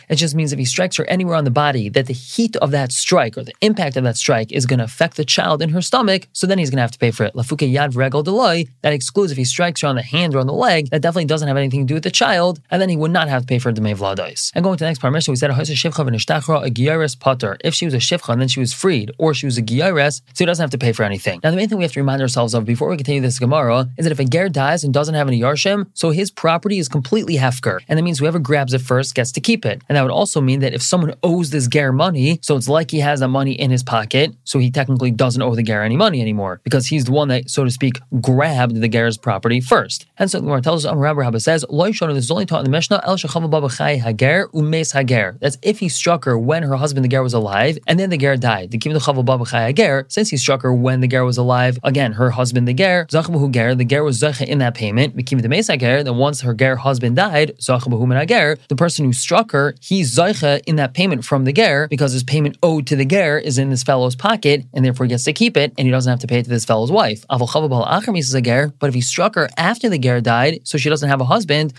It 0.09 0.17
just 0.17 0.35
means 0.35 0.53
if 0.53 0.59
he 0.59 0.65
strikes 0.65 0.97
her 0.97 1.05
anywhere 1.07 1.37
on 1.37 1.45
the 1.45 1.51
body, 1.51 1.88
that 1.95 2.07
the 2.07 2.13
heat 2.13 2.57
of 2.57 2.71
that 2.71 2.93
strike 2.93 3.37
or 3.37 3.45
the 3.45 3.53
impact 3.61 3.97
of 3.97 4.05
that 4.05 4.17
strike 4.17 4.53
is 4.53 4.67
going 4.67 4.79
to 4.79 4.85
affect 4.85 5.17
the 5.17 5.25
child 5.25 5.63
in 5.63 5.71
her 5.71 5.83
stomach. 5.83 6.29
So 6.33 6.47
then 6.47 6.59
he's 6.59 6.71
going 6.71 6.79
to 6.79 6.83
have 6.83 6.91
to 6.93 6.99
pay 6.99 7.11
for 7.11 7.25
it. 7.25 7.35
Lafuke 7.35 7.71
yad 7.71 7.93
vregel 7.93 8.25
deloy. 8.25 8.69
That 8.83 8.93
excludes 8.93 9.33
if 9.33 9.39
he 9.39 9.45
strikes 9.45 9.81
her 9.83 9.89
on 9.89 9.97
the 9.97 10.03
hand 10.03 10.35
or 10.35 10.39
on 10.39 10.47
the 10.47 10.53
leg. 10.53 10.91
That 10.91 11.03
definitely 11.03 11.27
doesn't 11.27 11.49
have 11.49 11.57
anything 11.57 11.81
to 11.81 11.87
do 11.87 11.95
with 11.95 12.05
the 12.05 12.11
child, 12.11 12.61
and 12.71 12.81
then 12.81 12.89
he 12.89 12.97
would 12.97 13.11
not 13.11 13.29
have 13.29 13.43
to 13.43 13.47
pay 13.47 13.59
for 13.59 13.73
demei 13.73 13.97
vlados. 13.97 14.53
And 14.55 14.65
going 14.65 14.77
to 14.77 14.85
the 14.85 14.89
next 14.89 15.01
parasha, 15.01 15.31
we 15.31 15.37
said 15.37 15.51
a 15.51 15.55
giyaris 15.55 17.19
potter. 17.19 17.57
If 17.65 17.75
she 17.75 17.85
was 17.85 17.95
a 17.95 17.99
shivcha 17.99 18.39
then 18.39 18.49
she 18.49 18.61
was 18.61 18.73
freed, 18.73 19.11
or 19.19 19.35
she 19.35 19.47
was 19.47 19.59
a 19.59 19.63
giyaris, 19.63 20.21
so 20.35 20.39
he 20.39 20.47
doesn't 20.47 20.63
have 20.63 20.71
to 20.71 20.79
pay 20.79 20.93
for 20.93 21.03
anything. 21.03 21.41
Now 21.43 21.51
the 21.51 21.57
main 21.57 21.69
thing 21.69 21.79
we 21.79 21.85
have 21.85 21.93
to 21.93 22.01
remind 22.01 22.23
ourselves 22.23 22.55
of 22.55 22.65
before 22.65 22.89
we 22.89 22.97
continue 22.97 23.21
this 23.21 23.39
Gemara 23.39 23.89
is 23.97 24.05
that 24.05 24.13
if 24.13 24.19
a 24.19 24.25
ger 24.25 24.49
dies 24.49 24.85
and 24.85 24.93
doesn't 24.93 25.15
have 25.15 25.29
any 25.29 25.41
yarshim, 25.41 25.87
so 25.95 26.11
his 26.11 26.31
property 26.31 26.79
is 26.79 26.89
completely 26.89 27.37
hefker, 27.37 27.81
and 27.89 27.99
that 27.99 28.03
means 28.03 28.19
whoever 28.19 28.39
grabs 28.39 28.75
it 28.75 28.81
first 28.81 29.15
gets 29.15 29.33
to 29.33 29.41
keep 29.41 29.65
it. 29.65 29.83
And 29.89 29.97
that 29.97 30.03
would 30.03 30.11
also 30.11 30.41
mean 30.41 30.61
that 30.61 30.75
if 30.75 30.83
someone 30.83 31.15
owes 31.23 31.51
this 31.51 31.69
ger 31.69 31.78
money, 31.93 32.39
so 32.43 32.57
it's 32.57 32.69
like 32.69 32.91
he 32.91 33.01
has 33.01 33.21
that 33.21 33.29
money 33.29 33.53
in 33.53 33.71
his 33.71 33.83
pocket, 33.83 34.35
so 34.45 34.59
he 34.59 34.71
technically 34.71 35.11
doesn't 35.11 35.43
owe 35.43 35.55
the 35.55 35.63
ger 35.63 35.83
any 35.83 35.97
money 35.97 36.21
anymore 36.21 36.61
because 36.65 36.87
he's 36.87 37.05
the 37.05 37.13
one 37.13 37.29
that, 37.29 37.49
so 37.49 37.65
to 37.65 37.71
speak, 37.71 38.01
grabbed 38.21 38.81
the 38.81 38.89
ger's 38.89 39.17
property 39.17 39.61
first. 39.61 40.07
And 40.19 40.31
so 40.31 40.39
the 40.39 40.43
Gemara 40.43 40.63
tells 40.63 40.85
us, 40.85 40.93
um, 40.93 40.99
Rabbi 40.99 41.21
Rabbi 41.21 41.39
says, 41.39 41.65
Loy 41.69 41.91
Shona, 41.91 42.15
this 42.15 42.25
is 42.25 42.31
only 42.31 42.47
taught 42.47 42.61
in 42.61 42.65
the 42.65 42.71
Mishnah, 42.71 43.03
El 43.05 43.17
Shachava 43.17 43.99
Hager 44.01 44.49
Umes 44.49 44.93
Hager. 44.93 45.37
That's 45.41 45.59
if 45.63 45.79
he 45.79 45.89
struck 45.89 46.25
her 46.25 46.39
when 46.39 46.63
her 46.63 46.77
husband 46.77 47.05
the 47.05 47.09
ger 47.09 47.23
was 47.23 47.35
alive, 47.35 47.79
and 47.87 47.99
then 47.99 48.11
the 48.11 48.19
ger 48.19 48.37
died. 48.37 48.71
The 48.71 48.79
Kim 48.79 48.93
Chava 48.93 49.25
Baba 49.25 49.45
Hager, 49.45 50.07
since 50.09 50.31
he 50.31 50.37
struck 50.37 50.63
her 50.63 50.75
when 50.75 51.01
the 51.01 51.09
ger 51.09 51.25
was 51.25 51.39
alive, 51.39 51.79
again, 51.83 52.13
her 52.13 52.31
husband 52.31 52.67
the 52.67 52.75
ger, 52.75 53.07
Zachabahu 53.11 53.51
ger, 53.53 53.75
the 53.75 53.85
ger 53.85 54.05
was 54.05 54.21
Zacha 54.21 54.47
in 54.47 54.59
that 54.59 54.75
payment. 54.75 55.17
Mikim 55.17 55.43
the 55.43 55.49
Mes 55.49 55.69
Hager, 55.69 56.03
then 56.03 56.17
once 56.17 56.41
her 56.43 56.55
ger 56.55 56.77
husband 56.77 57.17
died, 57.17 57.57
Zachabahu 57.59 58.19
Hager, 58.19 58.59
the 58.69 58.77
person 58.77 59.05
who 59.05 59.13
struck 59.13 59.53
her, 59.53 59.75
he's 59.81 60.15
Zacha 60.17 60.61
in 60.67 60.77
that 60.77 60.95
payment 60.95 61.25
from 61.25 61.45
the 61.45 61.53
ger 61.69 61.89
because 61.89 62.13
his 62.13 62.25
payment 62.25 62.57
owed 62.63 62.87
to 62.87 62.97
the 62.97 63.05
ger 63.05 63.39
is 63.39 63.59
in 63.59 63.71
this 63.71 63.83
fellow's 63.83 64.17
pocket, 64.17 64.65
and 64.75 64.85
therefore 64.85 65.07
he 65.07 65.11
gets 65.11 65.25
to 65.25 65.33
keep 65.33 65.57
it, 65.57 65.73
and 65.77 65.87
he 65.87 65.91
doesn't 65.91 66.11
have 66.11 66.21
to 66.21 66.27
pay 66.27 66.39
it 66.39 66.45
to 66.45 66.51
this 66.51 66.65
fellow's 66.65 66.91
wife. 66.91 67.25
But 67.29 68.89
if 68.89 68.95
he 68.95 69.01
struck 69.01 69.35
her 69.35 69.49
after 69.57 69.89
the 69.89 69.99
ger 69.99 70.21
died, 70.21 70.61
so 70.65 70.79
she 70.79 70.89
doesn't 70.89 71.09
have 71.09 71.21
a 71.21 71.25
husband, 71.25 71.75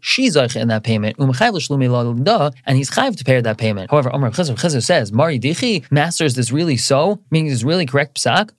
she's 0.00 0.36
in 0.36 0.68
that 0.68 0.82
payment, 0.84 1.16
umm 1.18 1.32
and 2.66 2.76
he's 2.76 2.90
chayv 2.90 3.16
to 3.16 3.24
pay 3.24 3.34
her 3.34 3.42
that 3.42 3.58
payment. 3.58 3.90
However, 3.90 4.14
Omar 4.14 4.30
Chizr 4.30 4.82
says, 4.82 5.12
Mari 5.12 5.38
Dichi, 5.38 5.90
master, 5.90 6.24
is 6.24 6.34
this 6.34 6.52
really 6.52 6.76
so? 6.76 7.20
Meaning, 7.30 7.50
is 7.50 7.64
really 7.64 7.86
correct 7.86 8.16
psak? 8.16 8.50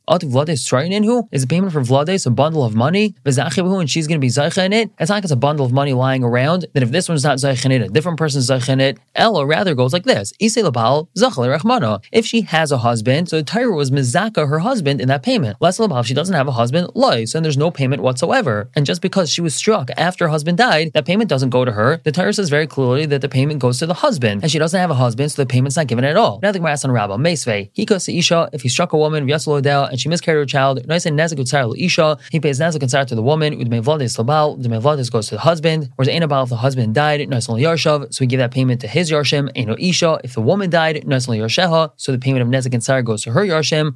Is 1.32 1.42
the 1.42 1.48
payment 1.48 1.74
for 1.74 1.82
Vlades 1.82 2.26
a 2.26 2.30
bundle 2.30 2.64
of 2.64 2.76
money? 2.76 3.16
And 3.26 3.90
she's 3.90 4.08
going 4.08 4.20
to 4.20 4.26
be 4.26 4.28
zaycha 4.28 4.66
in 4.66 4.74
it? 4.74 4.90
It's 5.00 5.10
not 5.10 5.16
like 5.16 5.24
it's 5.24 5.32
a 5.32 5.38
bundle 5.38 5.66
of 5.66 5.72
money 5.72 5.94
lying 5.94 6.24
around. 6.24 6.66
Then 6.74 6.84
if 6.84 6.92
this 6.92 7.10
one's 7.10 7.24
not 7.24 7.38
zaycha 7.38 7.66
in 7.66 7.72
it, 7.72 7.82
a 7.82 7.90
different 7.90 8.18
person's 8.18 8.50
zaycha 8.50 8.70
in 8.70 8.80
it, 8.80 8.98
Ella 9.16 9.46
rather 9.46 9.76
goes 9.76 9.83
like 9.92 10.06
this: 10.06 10.32
If 10.40 12.26
she 12.26 12.42
has 12.42 12.72
a 12.72 12.78
husband, 12.78 13.30
so 13.30 13.38
the 13.38 13.44
Torah 13.44 13.76
was 13.76 13.92
mizaka 13.92 14.48
her 14.48 14.60
husband 14.60 15.02
in 15.02 15.08
that 15.08 15.24
payment. 15.24 15.58
Less 15.60 15.80
if 15.80 16.06
she 16.06 16.14
doesn't 16.14 16.36
have 16.36 16.48
a 16.48 16.52
husband, 16.52 16.90
loy, 16.94 17.26
so 17.26 17.38
then 17.38 17.44
there's 17.44 17.58
no 17.58 17.72
payment 17.72 18.02
whatsoever. 18.02 18.70
And 18.76 18.86
just 18.86 19.02
because 19.02 19.30
she 19.30 19.42
was 19.42 19.56
struck 19.56 19.90
after 19.98 20.26
her 20.26 20.30
husband 20.30 20.58
died, 20.58 20.92
that 20.94 21.06
payment 21.06 21.30
doesn't 21.30 21.50
go 21.50 21.66
to 21.66 21.72
her. 21.72 22.00
The 22.04 22.12
Torah 22.12 22.34
says 22.34 22.50
very 22.50 22.68
clearly 22.68 23.06
that 23.08 23.22
the 23.22 23.30
payment 23.30 23.60
goes 23.60 23.80
to 23.80 23.86
the 23.86 23.96
husband, 23.96 24.44
and 24.44 24.52
she 24.52 24.60
doesn't 24.60 24.80
have 24.80 24.92
a 24.92 24.96
husband, 24.96 25.32
so 25.32 25.42
the 25.42 25.46
payment's 25.48 25.76
not 25.76 25.88
given 25.88 26.06
at 26.06 26.16
all. 26.16 26.40
Now 26.42 26.52
the 26.52 26.60
Gemara 26.60 26.74
asks 26.74 26.86
on 26.86 26.92
Rabbah, 26.92 27.18
Meisvei, 27.18 27.70
he 27.74 27.86
goes 27.86 28.06
to 28.06 28.16
Isha, 28.16 28.50
if 28.54 28.62
he 28.62 28.70
struck 28.70 28.94
a 28.94 28.98
woman, 28.98 29.26
Vyasal 29.26 29.90
and 29.90 30.00
she 30.00 30.10
miscarried 30.10 30.40
her 30.40 30.46
child, 30.46 30.86
Noise 30.88 31.06
Nezek 31.06 31.40
Isha, 31.78 32.18
he 32.32 32.40
pays 32.40 32.60
Utsar 32.60 33.06
to 33.08 33.16
the 33.16 33.24
woman, 33.24 33.54
Udme 33.54 33.84
Vlades 33.84 34.18
Labal, 34.18 34.62
the 34.62 34.70
Vlades 34.70 35.12
goes 35.12 35.28
to 35.30 35.36
the 35.36 35.42
husband, 35.42 35.90
whereas 35.96 36.14
Einabal, 36.14 36.44
if 36.44 36.50
the 36.50 36.58
husband 36.58 36.94
died, 36.94 37.28
Noise 37.30 37.48
Yarshav, 37.48 38.14
so 38.14 38.22
we 38.22 38.28
give 38.28 38.40
that 38.40 38.52
payment 38.52 38.82
to 38.82 38.88
his 38.88 39.12
Yarshim, 39.12 39.52
Eino 39.76 39.90
Isha, 39.90 40.20
if 40.24 40.34
the 40.34 40.42
woman 40.42 40.70
died, 40.70 41.08
Noise 41.08 41.28
Yarsheha, 41.28 41.92
so 41.98 42.12
the 42.12 42.20
payment 42.20 42.42
of 42.42 42.50
Nezek 42.50 42.74
and 42.74 42.84
Sar 42.84 43.02
goes 43.02 43.24
to 43.24 43.32
her 43.32 43.46
Ishtachra, 43.46 43.96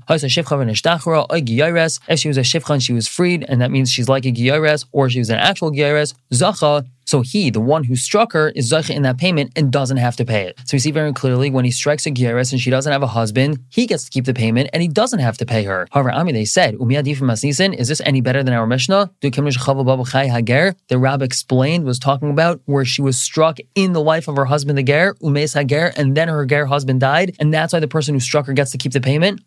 If 2.07 2.19
she 2.19 2.27
was 2.27 2.37
a 2.37 2.41
Shifcha 2.41 2.73
and 2.73 2.83
she 2.83 2.93
was 2.93 3.07
freed, 3.07 3.45
and 3.47 3.61
that 3.61 3.71
means 3.71 3.91
she's 3.91 4.09
like 4.09 4.25
a 4.25 4.31
Giyares, 4.31 4.85
or 4.91 5.09
she 5.09 5.19
was 5.19 5.29
an 5.29 5.37
actual 5.37 5.71
Giyares, 5.71 6.13
Zacha, 6.33 6.85
So 7.07 7.21
he, 7.21 7.49
the 7.49 7.61
one 7.61 7.85
who 7.85 7.95
struck 7.95 8.33
her, 8.33 8.49
is 8.49 8.69
Zaycha 8.69 8.93
in 8.93 9.03
that 9.03 9.17
payment 9.17 9.53
and 9.55 9.71
doesn't 9.71 9.95
have 9.95 10.17
to 10.17 10.25
pay 10.25 10.43
it. 10.43 10.59
So 10.65 10.75
we 10.75 10.79
see 10.79 10.91
very 10.91 11.13
clearly 11.13 11.49
when 11.49 11.63
he 11.63 11.71
strikes 11.71 12.05
a 12.05 12.11
Geras 12.11 12.51
and 12.51 12.59
she 12.59 12.69
doesn't 12.69 12.91
have 12.91 13.01
a 13.01 13.07
husband, 13.07 13.59
he 13.69 13.87
gets 13.87 14.03
to 14.03 14.11
keep 14.11 14.25
the 14.25 14.33
payment 14.33 14.69
and 14.73 14.81
he 14.81 14.89
doesn't 14.89 15.19
have 15.19 15.37
to 15.37 15.45
pay 15.45 15.63
her. 15.63 15.87
However, 15.91 16.11
Ami, 16.11 16.33
they 16.33 16.43
said, 16.43 16.75
is 16.75 17.87
this 17.87 18.01
any 18.01 18.19
better 18.19 18.43
than 18.43 18.53
our 18.53 18.67
Mishnah? 18.67 19.09
The 19.21 20.97
Rab 20.97 21.21
explained 21.21 21.85
was 21.85 21.97
talking 21.97 22.29
about 22.29 22.59
where 22.65 22.83
she 22.83 23.01
was 23.01 23.17
struck 23.17 23.59
in 23.75 23.93
the 23.93 24.01
life 24.01 24.27
of 24.27 24.35
her 24.35 24.45
husband, 24.45 24.77
the 24.77 24.83
Ger, 24.83 25.13
Umes 25.23 25.53
Hager, 25.53 25.93
and 25.95 26.17
then 26.17 26.27
her 26.27 26.45
Ger 26.45 26.65
husband 26.65 26.99
died, 26.99 27.37
and 27.39 27.53
that's 27.53 27.71
why 27.71 27.79
the 27.79 27.87
person 27.87 28.15
who 28.15 28.19
struck 28.19 28.47
her 28.47 28.53
gets 28.53 28.71
to 28.71 28.77
keep 28.77 28.91
the 28.91 28.99
payment. 28.99 29.39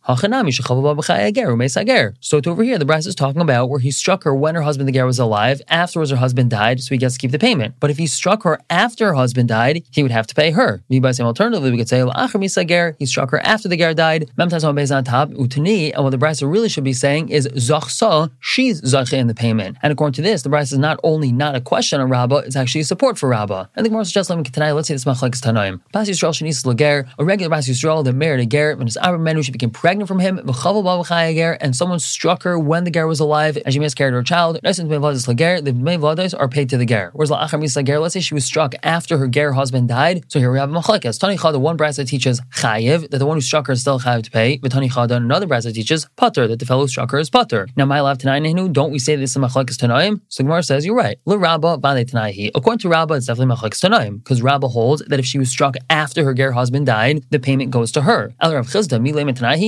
So 2.21 2.41
to 2.41 2.51
over 2.51 2.63
here, 2.63 2.79
the 2.79 2.87
Bryce 2.87 3.07
is 3.07 3.15
talking 3.15 3.43
about 3.43 3.69
where 3.69 3.81
he 3.81 3.91
struck 3.91 4.25
her 4.25 4.35
when 4.35 4.55
her 4.55 4.63
husband, 4.63 4.89
the 4.89 4.93
Ger, 4.93 5.05
was 5.05 5.19
alive. 5.19 5.61
Afterwards, 5.69 6.11
her 6.11 6.17
husband 6.17 6.49
died, 6.49 6.81
so 6.81 6.95
he 6.95 6.99
gets 6.99 7.17
to 7.17 7.21
keep 7.21 7.33
the 7.33 7.39
payment. 7.39 7.50
But 7.81 7.91
if 7.91 7.99
he 7.99 8.07
struck 8.07 8.43
her 8.45 8.59
after 8.71 9.07
her 9.07 9.15
husband 9.15 9.49
died, 9.49 9.83
he 9.91 10.03
would 10.03 10.13
have 10.13 10.27
to 10.29 10.35
pay 10.35 10.51
her. 10.53 10.83
Alternatively, 10.91 11.71
we 11.71 11.79
could 11.79 11.89
say, 11.89 12.05
he 12.99 13.07
struck 13.07 13.31
her 13.31 13.41
after 13.45 13.69
the 13.69 13.77
Ger 13.77 13.95
died. 13.95 14.31
On 14.39 14.49
top, 14.49 15.31
utani, 15.31 15.93
and 15.95 16.05
what 16.05 16.11
the 16.11 16.19
Bryce 16.19 16.43
really 16.43 16.69
should 16.69 16.85
be 16.85 16.93
saying 16.93 17.29
is 17.29 17.47
Zachsa, 17.49 18.31
she's 18.41 18.79
Zachah 18.85 19.17
in 19.17 19.27
the 19.27 19.35
payment. 19.35 19.77
And 19.83 19.93
according 19.93 20.15
to 20.15 20.23
this, 20.23 20.43
the 20.43 20.49
Bryce 20.49 20.73
is 20.73 20.79
not 20.79 20.99
only 21.03 21.33
not 21.33 21.55
a 21.55 21.61
question 21.61 22.01
on 22.01 22.09
Rabbah, 22.09 22.39
it's 22.39 22.57
actually 22.57 22.83
a 22.83 22.85
support 22.85 23.19
for 23.19 23.29
Rabbah. 23.29 23.67
And 23.77 23.85
the 23.85 23.91
Gemara 23.91 24.05
suggests, 24.05 24.31
let's 24.31 24.89
say 24.89 24.95
this 24.95 25.05
machlekes 25.05 25.41
tanaim. 25.41 25.81
Bas 25.93 26.09
a 26.11 27.25
regular 27.25 27.51
Bas 27.51 27.69
Yisrael 27.69 28.05
that 28.05 28.13
married 28.13 28.41
a 28.41 28.47
ger, 28.47 28.77
when 28.77 28.87
his 28.87 28.97
Abba 28.97 29.19
Menu, 29.19 29.43
she 29.43 29.53
became 29.53 29.71
pregnant 29.71 30.09
from 30.09 30.19
him, 30.19 30.39
and 30.39 31.77
someone 31.77 31.99
struck 31.99 32.43
her 32.43 32.59
when 32.59 32.85
the 32.85 32.91
ger 32.91 33.07
was 33.07 33.21
alive, 33.21 33.59
and 33.65 33.73
she 33.73 33.81
miscarried 33.81 34.15
her 34.15 34.23
child. 34.23 34.57
The 34.57 34.61
Dmei 34.61 35.99
Vlados 35.99 36.35
are 36.39 36.49
paid 36.49 36.69
to 36.71 36.77
the 36.77 36.87
ger. 36.87 37.11
Whereas 37.13 37.31
let's 37.41 38.15
say 38.15 38.21
she 38.21 38.35
was 38.35 38.45
struck 38.45 38.75
after 38.83 39.19
her 39.19 39.27
ger 39.29 39.53
husband 39.53 39.89
died. 39.89 40.25
So 40.29 40.39
here 40.39 40.53
we 40.53 40.59
have 40.59 40.71
a 40.71 40.75
machlekes. 40.75 41.19
Tani 41.19 41.37
Chada, 41.37 41.61
one 41.61 41.77
brasa 41.79 42.07
teaches 42.07 42.41
chayiv, 42.55 43.11
that 43.11 43.19
the 43.19 43.27
one 43.27 43.37
who 43.37 43.41
struck 43.41 43.67
her 43.67 43.73
is 43.73 43.81
still 43.81 43.99
chayiv 44.01 44.25
to 44.25 44.31
pay. 44.31 44.59
But 44.59 44.73
Tani 44.73 44.89
Chada, 44.89 45.13
another 45.13 45.47
brasa 45.47 45.73
teaches 45.73 46.07
pater, 46.17 46.47
that 46.47 46.59
the 46.59 46.67
fellow 46.67 46.83
who 46.83 46.89
struck 46.89 47.11
her 47.13 47.19
is 47.19 47.31
pater. 47.31 47.69
Now, 47.77 47.87
my 47.87 48.01
love 48.01 48.19
tonight, 48.19 48.41
don't 48.73 48.93
we 48.93 48.99
say 48.99 49.17
this 49.17 49.31
is 49.31 49.37
machlekes 49.37 49.77
tanaim? 49.77 50.21
So 50.29 50.45
Gemara 50.45 50.63
says, 50.63 50.85
you're 50.85 50.95
right. 50.95 51.19
Le 51.27 51.39
Rabba 51.39 51.79
Vale 51.79 52.05
Tanaihi. 52.05 52.51
According 52.55 52.81
to 52.81 52.89
Rabba, 52.89 53.15
it's 53.15 53.27
definitely 53.27 53.55
machlekes 53.55 53.81
tanaim, 53.85 54.19
because 54.23 54.43
Rabba 54.43 54.69
holds 54.69 55.03
that 55.07 55.19
if 55.19 55.27
she 55.27 55.39
was 55.39 55.49
struck 55.49 55.77
after 55.89 56.25
her 56.25 56.35
ger 56.35 56.53
husband 56.53 56.87
died, 56.87 57.25
the 57.31 57.39
payment 57.39 57.71
goes 57.71 57.91
to 57.93 58.03
her. 58.03 58.33
El 58.41 58.55
Rav 58.55 58.67
Chisda, 58.67 59.01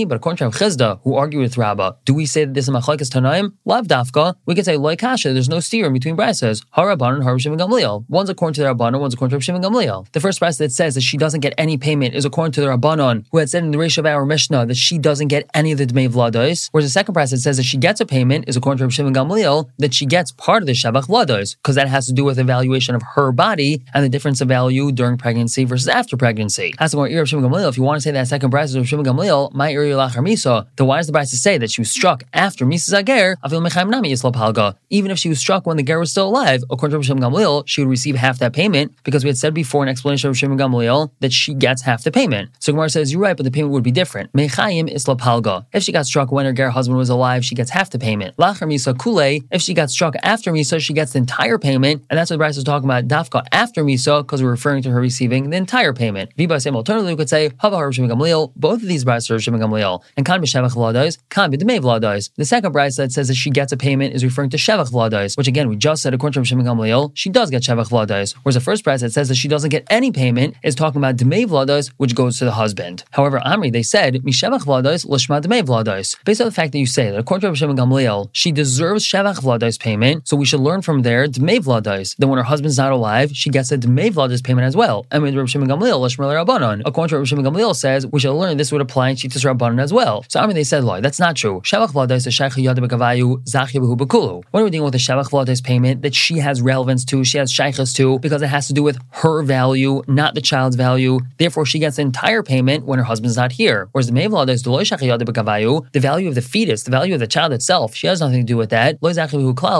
but 0.08 0.14
according 0.16 0.36
to 0.36 0.44
Rav 0.44 0.54
Chisda, 0.54 1.00
who 1.02 1.14
argued 1.14 1.42
with 1.42 1.56
Rabba, 1.56 1.96
do 2.04 2.14
we 2.14 2.26
say 2.26 2.44
that 2.44 2.54
this 2.54 2.68
is 2.68 2.74
machlekes 2.74 3.08
tanaim? 3.08 3.52
Lav 3.64 3.86
dafka. 3.86 4.34
We 4.46 4.54
can 4.54 4.64
say 4.64 4.76
loy 4.76 4.96
kasha. 4.96 5.32
There's 5.32 5.48
no 5.48 5.60
steer 5.60 5.86
in 5.86 5.92
between 5.92 6.16
brasas. 6.16 6.64
Haraban 6.76 7.14
and 7.14 7.22
Harashim 7.22 7.52
and 7.52 7.61
Gamliel. 7.62 8.04
One's 8.08 8.28
according 8.28 8.54
to 8.54 8.62
the 8.62 8.74
Rabbanon, 8.74 9.00
one's 9.00 9.14
according 9.14 9.38
to 9.38 9.52
Rav 9.52 9.56
and 9.56 9.64
Gamliel. 9.64 10.10
The 10.12 10.20
first 10.20 10.38
price 10.38 10.58
that 10.58 10.72
says 10.72 10.94
that 10.94 11.00
she 11.02 11.16
doesn't 11.16 11.40
get 11.40 11.54
any 11.56 11.76
payment 11.76 12.14
is 12.14 12.24
according 12.24 12.52
to 12.52 12.60
the 12.60 12.66
Rabbanon, 12.66 13.24
who 13.30 13.38
had 13.38 13.50
said 13.50 13.62
in 13.64 13.70
the 13.70 13.78
ratio 13.78 14.02
of 14.02 14.06
our 14.06 14.26
Mishnah 14.26 14.66
that 14.66 14.76
she 14.76 14.98
doesn't 14.98 15.28
get 15.28 15.48
any 15.54 15.72
of 15.72 15.78
the 15.78 15.86
Dmei 15.86 16.08
Vlados. 16.08 16.68
Whereas 16.72 16.86
the 16.86 16.90
second 16.90 17.14
price 17.14 17.30
that 17.30 17.38
says 17.38 17.56
that 17.56 17.62
she 17.64 17.76
gets 17.76 18.00
a 18.00 18.06
payment 18.06 18.48
is 18.48 18.56
according 18.56 18.78
to 18.78 19.02
Rav 19.02 19.06
and 19.06 19.16
Gamliel 19.16 19.68
that 19.78 19.94
she 19.94 20.06
gets 20.06 20.32
part 20.32 20.62
of 20.62 20.66
the 20.66 20.72
Shavach 20.72 21.06
Vlados, 21.06 21.56
because 21.56 21.76
that 21.76 21.88
has 21.88 22.06
to 22.06 22.12
do 22.12 22.24
with 22.24 22.36
the 22.36 22.42
evaluation 22.42 22.94
of 22.94 23.02
her 23.14 23.32
body 23.32 23.82
and 23.94 24.04
the 24.04 24.08
difference 24.08 24.40
of 24.40 24.48
value 24.48 24.90
during 24.92 25.16
pregnancy 25.16 25.64
versus 25.64 25.88
after 25.88 26.16
pregnancy. 26.16 26.74
As 26.78 26.94
more 26.94 27.06
Rav 27.06 27.28
Shimon 27.28 27.48
Gamliel, 27.50 27.68
if 27.68 27.76
you 27.76 27.82
want 27.82 27.96
to 27.98 28.02
say 28.02 28.10
that 28.10 28.28
second 28.28 28.50
price 28.50 28.70
is 28.70 28.76
Rav 28.76 28.88
Shimon 28.88 29.04
Gamliel, 29.04 29.52
my 29.52 29.72
area 29.72 29.94
lachar 29.94 30.22
misa, 30.26 30.66
then 30.76 30.86
why 30.86 30.98
does 30.98 31.06
the 31.06 31.12
brasa 31.12 31.34
say 31.34 31.58
that 31.58 31.70
she 31.70 31.80
was 31.80 31.90
struck 31.90 32.24
after 32.32 32.64
Misa 32.64 33.02
Zager, 33.02 33.36
avil 33.42 33.60
mechaim 33.60 33.88
nami 33.88 34.12
palga? 34.12 34.76
Even 34.90 35.10
if 35.10 35.18
she 35.18 35.28
was 35.28 35.38
struck 35.38 35.66
when 35.66 35.76
the 35.76 35.82
ger 35.82 35.98
was 35.98 36.10
still 36.10 36.28
alive, 36.28 36.62
according 36.70 36.92
to 36.92 36.98
Rav 36.98 37.06
Shimon 37.06 37.22
Gamliel, 37.22 37.51
she 37.66 37.80
would 37.80 37.90
receive 37.90 38.16
half 38.16 38.38
that 38.38 38.52
payment 38.52 38.92
because 39.04 39.24
we 39.24 39.28
had 39.28 39.38
said 39.38 39.54
before 39.54 39.82
in 39.82 39.88
explanation 39.88 40.30
of 40.30 40.36
Shimon 40.38 40.58
Gamliel 40.58 41.10
that 41.20 41.32
she 41.32 41.54
gets 41.54 41.82
half 41.82 42.04
the 42.04 42.10
payment. 42.10 42.50
So 42.58 42.72
Gemara 42.72 42.90
says, 42.90 43.12
you're 43.12 43.20
right, 43.20 43.36
but 43.36 43.44
the 43.44 43.50
payment 43.50 43.72
would 43.72 43.82
be 43.82 43.90
different. 43.90 44.32
Mechayim 44.32 44.88
isla 44.88 45.16
palga. 45.16 45.66
If 45.72 45.82
she 45.82 45.92
got 45.92 46.06
struck 46.06 46.32
when 46.32 46.46
her 46.46 46.52
ger 46.52 46.70
husband 46.70 46.98
was 46.98 47.10
alive, 47.10 47.44
she 47.44 47.54
gets 47.54 47.70
half 47.70 47.90
the 47.90 47.98
payment. 47.98 48.36
Lachar 48.36 48.66
misa 48.66 48.92
kule. 48.98 49.40
If 49.50 49.60
she 49.62 49.74
got 49.74 49.90
struck 49.90 50.14
after 50.22 50.52
misa, 50.52 50.80
she 50.80 50.92
gets 50.92 51.12
the 51.12 51.18
entire 51.18 51.58
payment, 51.58 52.04
and 52.08 52.18
that's 52.18 52.30
what 52.30 52.38
Bryce 52.38 52.56
is 52.56 52.64
talking 52.64 52.88
about 52.88 53.08
dafka 53.08 53.44
after 53.52 53.84
misa 53.84 54.22
because 54.22 54.42
we're 54.42 54.50
referring 54.50 54.82
to 54.82 54.90
her 54.90 55.00
receiving 55.00 55.50
the 55.50 55.56
entire 55.56 55.92
payment. 55.92 56.34
Viba 56.36 56.60
same 56.60 56.76
alternatively, 56.76 57.12
we 57.12 57.16
could 57.16 57.28
say 57.28 57.50
hava 57.58 57.76
har 57.76 57.90
Gamliel. 57.90 58.52
Both 58.56 58.82
of 58.82 58.88
these 58.88 59.04
Bryce 59.04 59.30
are 59.30 59.38
Shimon 59.38 59.60
Gamliel, 59.60 60.02
and 60.16 60.24
kan 60.26 60.40
b'shevach 60.40 60.74
vladais, 60.74 61.18
kan 61.28 61.52
b'dmei 61.52 61.80
vladais. 61.80 62.30
The 62.36 62.44
second 62.44 62.72
Bryce 62.72 62.96
that 62.96 63.12
says 63.12 63.28
that 63.28 63.34
she 63.34 63.50
gets 63.50 63.72
a 63.72 63.76
payment 63.76 64.14
is 64.14 64.24
referring 64.24 64.50
to 64.50 64.56
shevach 64.56 64.90
vladais, 64.90 65.36
which 65.36 65.48
again 65.48 65.68
we 65.68 65.76
just 65.76 66.02
said 66.02 66.14
according 66.14 66.42
to 66.42 66.46
Shimon 66.46 66.66
Gamliel, 66.66 67.12
she 67.14 67.30
does 67.32 67.50
get 67.50 67.62
shevach 67.62 67.88
vladais. 67.88 68.34
Whereas 68.42 68.54
the 68.54 68.60
first 68.60 68.84
Bryce 68.84 69.00
that 69.00 69.12
says 69.12 69.28
that 69.28 69.34
she 69.34 69.48
doesn't 69.48 69.70
get 69.70 69.86
any 69.90 70.12
payment 70.12 70.54
is 70.62 70.74
talking 70.74 70.98
about 70.98 71.16
dmei 71.16 71.46
vladais, 71.46 71.90
which 71.96 72.14
goes 72.14 72.38
to 72.38 72.44
the 72.44 72.52
husband. 72.52 73.04
However, 73.12 73.40
Amri 73.44 73.72
they 73.72 73.82
said 73.82 74.14
mishevach 74.22 74.64
vladais 74.64 75.06
lishma 75.06 75.40
dmei 75.40 75.62
vladais. 75.62 76.16
Based 76.24 76.40
on 76.40 76.46
the 76.46 76.52
fact 76.52 76.72
that 76.72 76.78
you 76.78 76.86
say 76.86 77.10
that 77.10 77.18
according 77.18 77.50
to 77.50 77.56
Shimon 77.56 77.76
Gamliel, 77.76 78.28
she 78.32 78.52
deserves 78.52 79.04
shevach 79.04 79.40
vladais 79.40 79.78
payment, 79.78 80.28
so 80.28 80.36
we 80.36 80.44
should 80.44 80.60
learn 80.60 80.82
from 80.82 81.02
there 81.02 81.26
dmei 81.26 81.58
vladais. 81.58 82.16
Then 82.16 82.28
when 82.28 82.38
her 82.38 82.44
husband's 82.44 82.78
not 82.78 82.92
alive, 82.92 83.30
she 83.34 83.50
gets 83.50 83.72
a 83.72 83.78
dmei 83.78 84.10
vladais 84.10 84.42
payment 84.42 84.66
as 84.66 84.76
well. 84.76 85.06
And 85.10 85.22
with 85.22 85.34
Rabbi 85.34 85.46
Shimon 85.46 85.68
Gamliel, 85.68 86.00
lishma 86.00 86.44
rabbanon. 86.44 86.82
According 86.84 87.10
to 87.10 87.16
Rabbi 87.16 87.26
Shimon 87.26 87.44
Gamliel 87.44 87.74
says 87.74 88.06
we 88.06 88.20
should 88.20 88.32
learn 88.32 88.56
this 88.56 88.72
would 88.72 88.80
apply 88.80 89.10
in 89.10 89.16
Shitas 89.16 89.44
Rabbanon 89.44 89.80
as 89.80 89.92
well. 89.92 90.24
So 90.28 90.40
Amri 90.40 90.54
they 90.54 90.64
said, 90.64 90.84
Lord, 90.84 91.02
that's 91.02 91.18
not 91.18 91.36
true. 91.36 91.60
Shevach 91.64 91.92
vladais 91.92 92.26
is 92.26 92.34
shaykh 92.34 92.52
yad 92.52 92.78
bekavayu 92.78 93.42
zachyavu 93.44 93.96
bekulu. 93.96 94.42
When 94.50 94.62
we're 94.64 94.70
dealing 94.70 94.84
with 94.84 94.94
a 94.94 94.98
shevach 94.98 95.30
vladais 95.30 95.62
payment 95.62 96.02
that 96.02 96.14
she 96.14 96.38
has 96.38 96.60
relevance 96.60 97.04
to, 97.06 97.21
she 97.24 97.38
has 97.38 97.52
shaykhs 97.52 97.92
to, 97.94 98.18
because 98.18 98.42
it 98.42 98.48
has 98.48 98.66
to 98.66 98.72
do 98.72 98.82
with 98.82 98.98
her 99.10 99.42
value, 99.42 100.02
not 100.06 100.34
the 100.34 100.40
child's 100.40 100.76
value. 100.76 101.20
Therefore, 101.38 101.66
she 101.66 101.78
gets 101.78 101.96
the 101.96 102.02
entire 102.02 102.42
payment 102.42 102.84
when 102.84 102.98
her 102.98 103.04
husband's 103.04 103.36
not 103.36 103.52
here. 103.52 103.88
Whereas 103.92 104.06
the 104.06 104.12
mevlad 104.12 104.48
is 104.48 104.62
the 104.62 106.00
value 106.00 106.28
of 106.28 106.34
the 106.34 106.42
fetus, 106.42 106.82
the 106.82 106.90
value 106.90 107.14
of 107.14 107.20
the 107.20 107.26
child 107.26 107.52
itself, 107.52 107.94
she 107.94 108.06
has 108.06 108.20
nothing 108.20 108.40
to 108.40 108.44
do 108.44 108.56
with 108.56 108.70
that. 108.70 108.98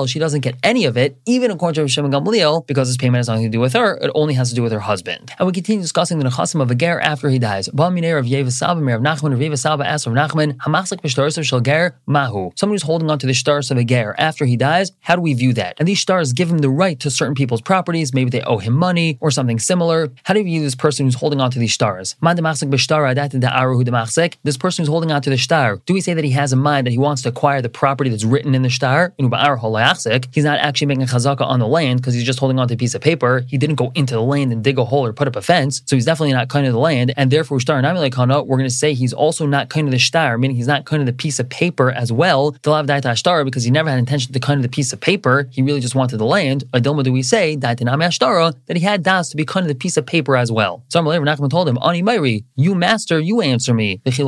She 0.08 0.18
doesn't 0.18 0.40
get 0.40 0.56
any 0.62 0.84
of 0.84 0.96
it, 0.96 1.16
even 1.26 1.50
according 1.50 1.84
to 1.84 1.88
Shimon 1.88 2.10
Gamliel, 2.10 2.66
because 2.66 2.88
this 2.88 2.96
payment 2.96 3.18
has 3.18 3.28
nothing 3.28 3.44
to 3.44 3.50
do 3.50 3.60
with 3.60 3.72
her. 3.72 3.96
It 3.96 4.10
only 4.14 4.34
has 4.34 4.50
to 4.50 4.54
do 4.54 4.62
with 4.62 4.72
her 4.72 4.80
husband. 4.80 5.32
And 5.38 5.46
we 5.46 5.52
continue 5.52 5.82
discussing 5.82 6.18
the 6.18 6.28
nechasim 6.28 6.60
of 6.60 6.70
a 6.70 6.74
ger 6.74 7.00
after 7.00 7.28
he 7.28 7.38
dies. 7.38 7.68
Someone 7.72 8.02
who's 12.74 12.82
holding 12.82 13.10
on 13.10 13.18
to 13.18 13.26
the 13.26 13.34
stars 13.34 13.70
of 13.70 13.76
a 13.76 13.84
ger 13.84 14.14
after 14.18 14.44
he 14.44 14.56
dies, 14.56 14.92
how 15.00 15.16
do 15.16 15.22
we 15.22 15.34
view 15.34 15.52
that? 15.54 15.76
And 15.78 15.88
these 15.88 16.00
stars 16.00 16.32
give 16.32 16.50
him 16.50 16.58
the 16.58 16.70
right 16.70 16.98
to 17.00 17.10
certain 17.10 17.31
people's 17.34 17.60
properties. 17.60 18.14
Maybe 18.14 18.30
they 18.30 18.42
owe 18.42 18.58
him 18.58 18.74
money 18.74 19.18
or 19.20 19.30
something 19.30 19.58
similar. 19.58 20.10
How 20.24 20.34
do 20.34 20.40
you 20.40 20.44
view 20.44 20.62
this 20.62 20.74
person 20.74 21.06
who's 21.06 21.14
holding 21.14 21.40
on 21.40 21.50
to 21.50 21.58
these 21.58 21.72
stars? 21.72 22.16
This 22.22 22.36
person 24.56 24.82
who's 24.82 24.88
holding 24.88 25.12
on 25.12 25.22
to 25.22 25.30
the 25.30 25.38
star, 25.38 25.80
do 25.86 25.94
we 25.94 26.00
say 26.00 26.14
that 26.14 26.24
he 26.24 26.30
has 26.32 26.52
a 26.52 26.56
mind 26.56 26.86
that 26.86 26.90
he 26.90 26.98
wants 26.98 27.22
to 27.22 27.28
acquire 27.28 27.62
the 27.62 27.68
property 27.68 28.10
that's 28.10 28.24
written 28.24 28.54
in 28.54 28.62
the 28.62 28.70
star? 28.70 29.12
He's 29.18 29.28
not 29.28 30.58
actually 30.58 30.86
making 30.86 31.02
a 31.02 31.06
chazaka 31.06 31.42
on 31.42 31.58
the 31.60 31.66
land 31.66 32.00
because 32.00 32.14
he's 32.14 32.24
just 32.24 32.38
holding 32.38 32.58
on 32.58 32.68
to 32.68 32.74
a 32.74 32.76
piece 32.76 32.94
of 32.94 33.00
paper. 33.00 33.44
He 33.48 33.58
didn't 33.58 33.76
go 33.76 33.92
into 33.94 34.14
the 34.14 34.22
land 34.22 34.52
and 34.52 34.62
dig 34.64 34.78
a 34.78 34.84
hole 34.84 35.06
or 35.06 35.12
put 35.12 35.28
up 35.28 35.36
a 35.36 35.42
fence, 35.42 35.82
so 35.86 35.96
he's 35.96 36.04
definitely 36.04 36.32
not 36.32 36.48
kind 36.48 36.66
of 36.66 36.72
the 36.72 36.78
land. 36.78 37.12
And 37.16 37.30
therefore, 37.30 37.58
we're 37.66 37.72
going 37.72 38.64
to 38.64 38.70
say 38.70 38.94
he's 38.94 39.12
also 39.12 39.46
not 39.46 39.68
kind 39.68 39.86
of 39.86 39.92
the 39.92 39.98
star, 39.98 40.38
meaning 40.38 40.56
he's 40.56 40.66
not 40.66 40.84
kind 40.84 41.00
of 41.00 41.06
the 41.06 41.12
piece 41.12 41.38
of 41.38 41.48
paper 41.48 41.90
as 41.90 42.12
well. 42.12 42.52
Because 42.62 43.64
he 43.64 43.70
never 43.70 43.90
had 43.90 43.98
intention 43.98 44.32
to 44.32 44.40
kind 44.40 44.58
of 44.58 44.62
the 44.62 44.68
piece 44.68 44.92
of 44.92 45.00
paper. 45.00 45.48
He 45.50 45.62
really 45.62 45.80
just 45.80 45.94
wanted 45.94 46.18
the 46.18 46.26
land. 46.26 46.64
Adilma, 46.72 47.04
do 47.04 47.12
we 47.12 47.21
say 47.22 47.56
that 47.56 47.78
he 48.68 48.80
had 48.80 49.02
das 49.02 49.28
to 49.30 49.36
be 49.36 49.44
kind 49.44 49.64
of 49.64 49.68
the 49.68 49.74
piece 49.74 49.96
of 49.96 50.06
paper 50.06 50.36
as 50.36 50.50
well? 50.52 50.84
So 50.88 51.00
Nachman 51.02 51.50
told 51.50 51.68
him, 51.68 51.78
Ani 51.82 52.02
Mairi, 52.02 52.44
you 52.56 52.74
master, 52.74 53.18
you 53.18 53.40
answer 53.40 53.74
me. 53.74 54.00
Does 54.04 54.16
he 54.16 54.24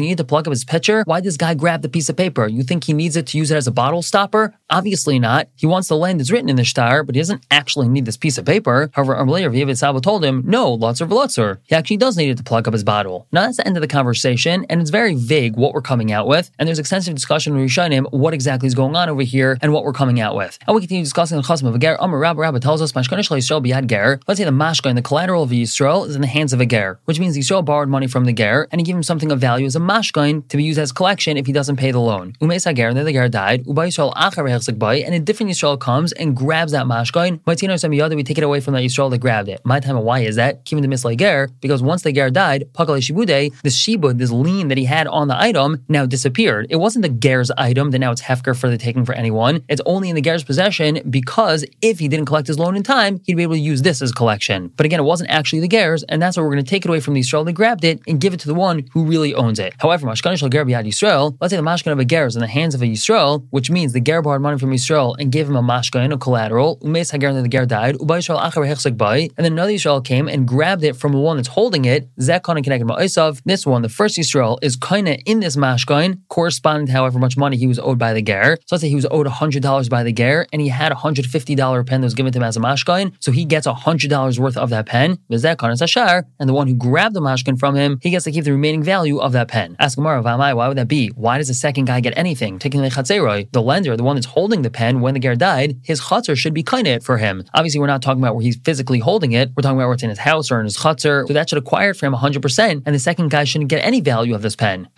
need 0.00 0.16
to 0.18 0.24
plug 0.24 0.46
up 0.46 0.52
his 0.52 0.64
pitcher? 0.64 1.02
Why 1.06 1.20
does 1.20 1.36
guy 1.36 1.54
grab 1.54 1.82
the 1.82 1.88
piece 1.88 2.08
of 2.08 2.16
paper? 2.16 2.46
You 2.46 2.62
think 2.62 2.84
he 2.84 2.92
needs 2.92 3.16
it 3.16 3.26
to 3.28 3.38
use 3.38 3.50
it 3.50 3.56
as 3.56 3.66
a 3.66 3.72
bottle 3.72 4.02
stopper? 4.02 4.54
Obviously 4.68 5.18
not. 5.18 5.48
He 5.56 5.66
wants 5.66 5.88
the 5.88 5.96
land 5.96 6.20
that's 6.20 6.30
written 6.30 6.48
in 6.48 6.56
the 6.56 6.64
star, 6.64 7.02
but 7.02 7.14
he 7.14 7.20
doesn't 7.20 7.44
actually 7.50 7.88
need 7.88 8.04
this 8.04 8.16
piece 8.16 8.38
of 8.38 8.44
paper. 8.44 8.90
However, 8.92 9.14
Amalei 9.14 9.42
Yevid 9.50 9.76
Saba 9.78 10.00
told 10.00 10.24
him, 10.24 10.42
no, 10.46 10.76
Lutzer 10.76 11.08
Velutzer. 11.08 11.58
He 11.64 11.74
actually 11.74 11.96
does 11.96 12.16
need 12.16 12.30
it 12.30 12.36
to 12.36 12.42
plug 12.44 12.68
up 12.68 12.74
his 12.74 12.84
bottle. 12.84 13.26
Now 13.32 13.42
that's 13.42 13.56
the 13.56 13.66
end 13.66 13.76
of 13.76 13.80
the 13.80 13.88
conversation, 13.88 14.64
and 14.68 14.80
it's 14.80 14.90
very 14.90 15.14
vague 15.14 15.56
what 15.56 15.74
we're 15.74 15.82
coming 15.82 16.12
out 16.12 16.26
with, 16.26 16.50
and 16.58 16.66
there's 16.66 16.78
extensive 16.78 17.14
discussion 17.14 17.54
with 17.54 17.64
Rishonim 17.64 18.10
what 18.12 18.34
exactly 18.34 18.66
is 18.66 18.74
going 18.74 18.94
on 18.96 19.08
over 19.08 19.22
here 19.22 19.58
and 19.60 19.72
what 19.72 19.84
we're 19.84 19.92
coming 19.92 20.20
out 20.20 20.36
with. 20.36 20.58
And 20.66 20.74
we 20.74 20.82
continue 20.82 21.04
discussing 21.04 21.39
the 21.40 21.46
chasm 21.46 21.66
of 21.68 21.74
a 21.74 21.78
ger. 21.78 21.96
Amar 22.00 22.18
Rabba 22.18 22.40
Rabba 22.40 22.60
tells 22.60 22.82
us, 22.82 22.92
Mashkanish 22.92 23.30
Yisrael 23.30 23.64
biyad 23.64 23.86
ger. 23.86 24.20
Let's 24.26 24.38
say 24.38 24.44
the 24.44 24.50
mashka 24.50 24.86
and 24.86 24.98
the 24.98 25.02
collateral 25.02 25.42
of 25.42 25.50
Yisrael 25.50 26.06
is 26.06 26.14
in 26.14 26.20
the 26.20 26.26
hands 26.26 26.52
of 26.52 26.60
a 26.60 26.66
ger, 26.66 27.00
which 27.04 27.18
means 27.18 27.36
Yisrael 27.36 27.64
borrowed 27.64 27.88
money 27.88 28.06
from 28.06 28.24
the 28.24 28.32
ger, 28.32 28.68
and 28.70 28.80
he 28.80 28.84
gave 28.84 28.94
him 28.94 29.02
something 29.02 29.32
of 29.32 29.40
value 29.40 29.66
as 29.66 29.76
a 29.76 29.80
mashkain 29.80 30.46
to 30.48 30.56
be 30.56 30.64
used 30.64 30.78
as 30.78 30.92
collection 30.92 31.36
if 31.36 31.46
he 31.46 31.52
doesn't 31.52 31.76
pay 31.76 31.90
the 31.90 32.00
loan. 32.00 32.34
Umeis 32.40 32.64
hager, 32.64 32.88
and 32.88 32.96
then 32.96 33.04
the 33.04 33.12
ger 33.12 33.28
died. 33.28 33.66
Uba 33.66 33.82
Yisrael 33.82 34.12
achar 34.14 34.78
bay, 34.78 35.04
and 35.04 35.14
a 35.14 35.18
different 35.18 35.50
Yisrael 35.52 35.78
comes 35.78 36.12
and 36.12 36.36
grabs 36.36 36.72
that 36.72 36.86
mashkain. 36.86 37.40
Maitino 37.40 37.74
Samiyada, 37.74 38.14
we 38.16 38.22
take 38.22 38.38
it 38.38 38.44
away 38.44 38.60
from 38.60 38.74
that 38.74 38.82
Yisrael 38.82 39.10
that 39.10 39.18
grabbed 39.18 39.48
it. 39.48 39.60
My 39.64 39.80
time, 39.80 39.96
why 40.02 40.20
is 40.20 40.36
that? 40.36 40.64
Keeping 40.64 40.82
the 40.82 40.88
mislay 40.88 41.16
ger, 41.16 41.48
because 41.60 41.82
once 41.82 42.02
the 42.02 42.12
ger 42.12 42.30
died, 42.30 42.68
pakal 42.72 42.98
shibude, 42.98 43.60
this 43.62 43.76
shibud, 43.76 44.18
this 44.18 44.30
lien 44.30 44.68
that 44.68 44.78
he 44.78 44.84
had 44.84 45.06
on 45.06 45.28
the 45.28 45.40
item, 45.40 45.84
now 45.88 46.06
disappeared. 46.06 46.66
It 46.70 46.76
wasn't 46.76 47.02
the 47.02 47.08
ger's 47.08 47.50
item 47.52 47.90
that 47.92 47.98
now 47.98 48.12
it's 48.12 48.22
hefker 48.22 48.56
for 48.58 48.68
the 48.68 48.78
taking 48.78 49.04
for 49.04 49.14
anyone. 49.14 49.64
It's 49.68 49.82
only 49.86 50.08
in 50.08 50.16
the 50.16 50.22
ger's 50.22 50.44
possession 50.44 51.00
because 51.08 51.29
because 51.30 51.64
if 51.80 52.00
he 52.00 52.08
didn't 52.08 52.26
collect 52.26 52.48
his 52.48 52.58
loan 52.58 52.74
in 52.74 52.82
time, 52.82 53.20
he'd 53.24 53.36
be 53.36 53.44
able 53.44 53.54
to 53.54 53.60
use 53.60 53.82
this 53.82 54.02
as 54.02 54.10
collection. 54.10 54.66
But 54.74 54.84
again, 54.84 54.98
it 54.98 55.04
wasn't 55.04 55.30
actually 55.30 55.60
the 55.60 55.68
Ger's, 55.68 56.02
and 56.02 56.20
that's 56.20 56.36
why 56.36 56.42
we're 56.42 56.50
going 56.50 56.64
to 56.64 56.68
take 56.68 56.84
it 56.84 56.88
away 56.88 56.98
from 56.98 57.14
the 57.14 57.20
Yisrael 57.20 57.44
that 57.44 57.52
grabbed 57.52 57.84
it 57.84 58.00
and 58.08 58.20
give 58.20 58.34
it 58.34 58.40
to 58.40 58.48
the 58.48 58.54
one 58.54 58.88
who 58.92 59.04
really 59.04 59.32
owns 59.32 59.60
it. 59.60 59.74
However, 59.78 60.08
Mashkan 60.08 60.36
Shal 60.36 60.48
Ger 60.48 60.64
B'Yad 60.64 60.88
Yisrael, 60.88 61.36
let's 61.40 61.52
say 61.52 61.56
the 61.56 61.62
Mashkan 61.62 61.92
of 61.92 62.00
a 62.00 62.04
Ger 62.04 62.26
is 62.26 62.34
in 62.34 62.40
the 62.40 62.48
hands 62.48 62.74
of 62.74 62.82
a 62.82 62.86
Yisrael, 62.86 63.46
which 63.50 63.70
means 63.70 63.92
the 63.92 64.00
Ger 64.00 64.22
borrowed 64.22 64.42
money 64.42 64.58
from 64.58 64.72
Yisrael 64.72 65.14
and 65.20 65.30
gave 65.30 65.48
him 65.48 65.54
a 65.54 65.62
Mashkan, 65.62 66.12
a 66.12 66.18
collateral, 66.18 66.78
Umes 66.78 67.12
Hager, 67.12 67.28
and 67.28 67.44
the 67.44 67.48
Ger 67.48 67.64
died, 67.64 67.94
and 68.00 69.44
then 69.44 69.52
another 69.52 69.70
Yisrael 69.70 70.04
came 70.04 70.26
and 70.26 70.48
grabbed 70.48 70.82
it 70.82 70.96
from 70.96 71.12
the 71.12 71.18
one 71.18 71.36
that's 71.36 71.46
holding 71.46 71.84
it, 71.84 72.08
Zekon 72.16 72.56
and 72.56 72.64
connected 72.64 72.88
Ma'isav. 72.88 73.40
This 73.44 73.64
one, 73.64 73.82
the 73.82 73.88
first 73.88 74.18
Yisrael, 74.18 74.58
is 74.62 74.74
kinda 74.74 75.16
in 75.30 75.38
this 75.38 75.54
Mashkan, 75.54 76.18
corresponding 76.28 76.86
to 76.86 76.92
however 76.92 77.20
much 77.20 77.36
money 77.36 77.56
he 77.56 77.68
was 77.68 77.78
owed 77.78 78.00
by 78.00 78.12
the 78.12 78.22
Ger. 78.22 78.56
So 78.66 78.74
let's 78.74 78.82
say 78.82 78.88
he 78.88 78.96
was 78.96 79.06
owed 79.12 79.28
$100 79.28 79.88
by 79.88 80.02
the 80.02 80.12
Ger, 80.12 80.46
and 80.52 80.60
he 80.60 80.68
had 80.68 80.90
a 80.90 80.96
$150 81.22 81.86
pen 81.86 82.00
that 82.00 82.06
was 82.06 82.14
given 82.14 82.32
to 82.32 82.38
him 82.38 82.42
as 82.42 82.56
a 82.56 82.60
Mashkan, 82.60 83.14
so 83.20 83.32
he 83.32 83.44
gets 83.44 83.66
$100 83.66 84.38
worth 84.38 84.56
of 84.56 84.70
that 84.70 84.86
pen, 84.86 85.18
Zekon 85.30 85.72
is 85.72 85.82
Ashar, 85.82 86.26
and 86.38 86.48
the 86.48 86.52
one 86.52 86.66
who 86.66 86.74
grabbed 86.74 87.14
the 87.14 87.20
Mashkan 87.20 87.58
from 87.58 87.74
him, 87.74 87.98
he 88.02 88.10
gets 88.10 88.24
to 88.24 88.32
keep 88.32 88.44
the 88.44 88.52
remaining 88.52 88.82
value 88.82 89.18
of 89.18 89.32
that 89.32 89.48
pen. 89.48 89.76
Ask 89.78 89.96
Gemara, 89.96 90.22
why 90.22 90.68
would 90.68 90.76
that 90.76 90.88
be? 90.88 91.08
Why 91.08 91.38
does 91.38 91.48
the 91.48 91.54
second 91.54 91.86
guy 91.86 92.00
get 92.00 92.12
anything? 92.16 92.58
Taking 92.58 92.82
the 92.82 92.88
Chatzeroi, 92.88 93.50
the 93.52 93.62
lender, 93.62 93.96
the 93.96 94.02
one 94.02 94.16
that's 94.16 94.26
holding 94.26 94.62
the 94.62 94.70
pen 94.70 95.00
when 95.00 95.14
the 95.14 95.20
Ger 95.20 95.34
died, 95.34 95.78
his 95.82 96.00
Chatzer 96.00 96.36
should 96.36 96.54
be 96.54 96.62
kinda 96.62 97.00
for 97.00 97.18
him. 97.18 97.44
Obviously, 97.54 97.80
we're 97.80 97.86
not 97.86 98.02
talking 98.02 98.22
about 98.22 98.34
where 98.34 98.42
he's 98.42 98.58
physically 98.64 98.98
holding 98.98 99.32
it, 99.32 99.50
we're 99.56 99.62
talking 99.62 99.78
about 99.78 99.86
where 99.86 99.94
it's 99.94 100.02
in 100.02 100.10
his 100.10 100.18
house 100.18 100.50
or 100.50 100.58
in 100.60 100.64
his 100.64 100.76
Chatzer, 100.76 101.26
so 101.26 101.32
that 101.32 101.48
should 101.48 101.58
acquire 101.58 101.90
it 101.90 101.94
for 101.94 102.06
him 102.06 102.14
100%, 102.14 102.82
and 102.84 102.94
the 102.94 102.98
second 102.98 103.30
guy 103.30 103.44
shouldn't 103.44 103.70
get 103.70 103.84
any 103.84 104.00
value 104.00 104.34
of 104.34 104.42
this 104.42 104.56
pen. 104.56 104.88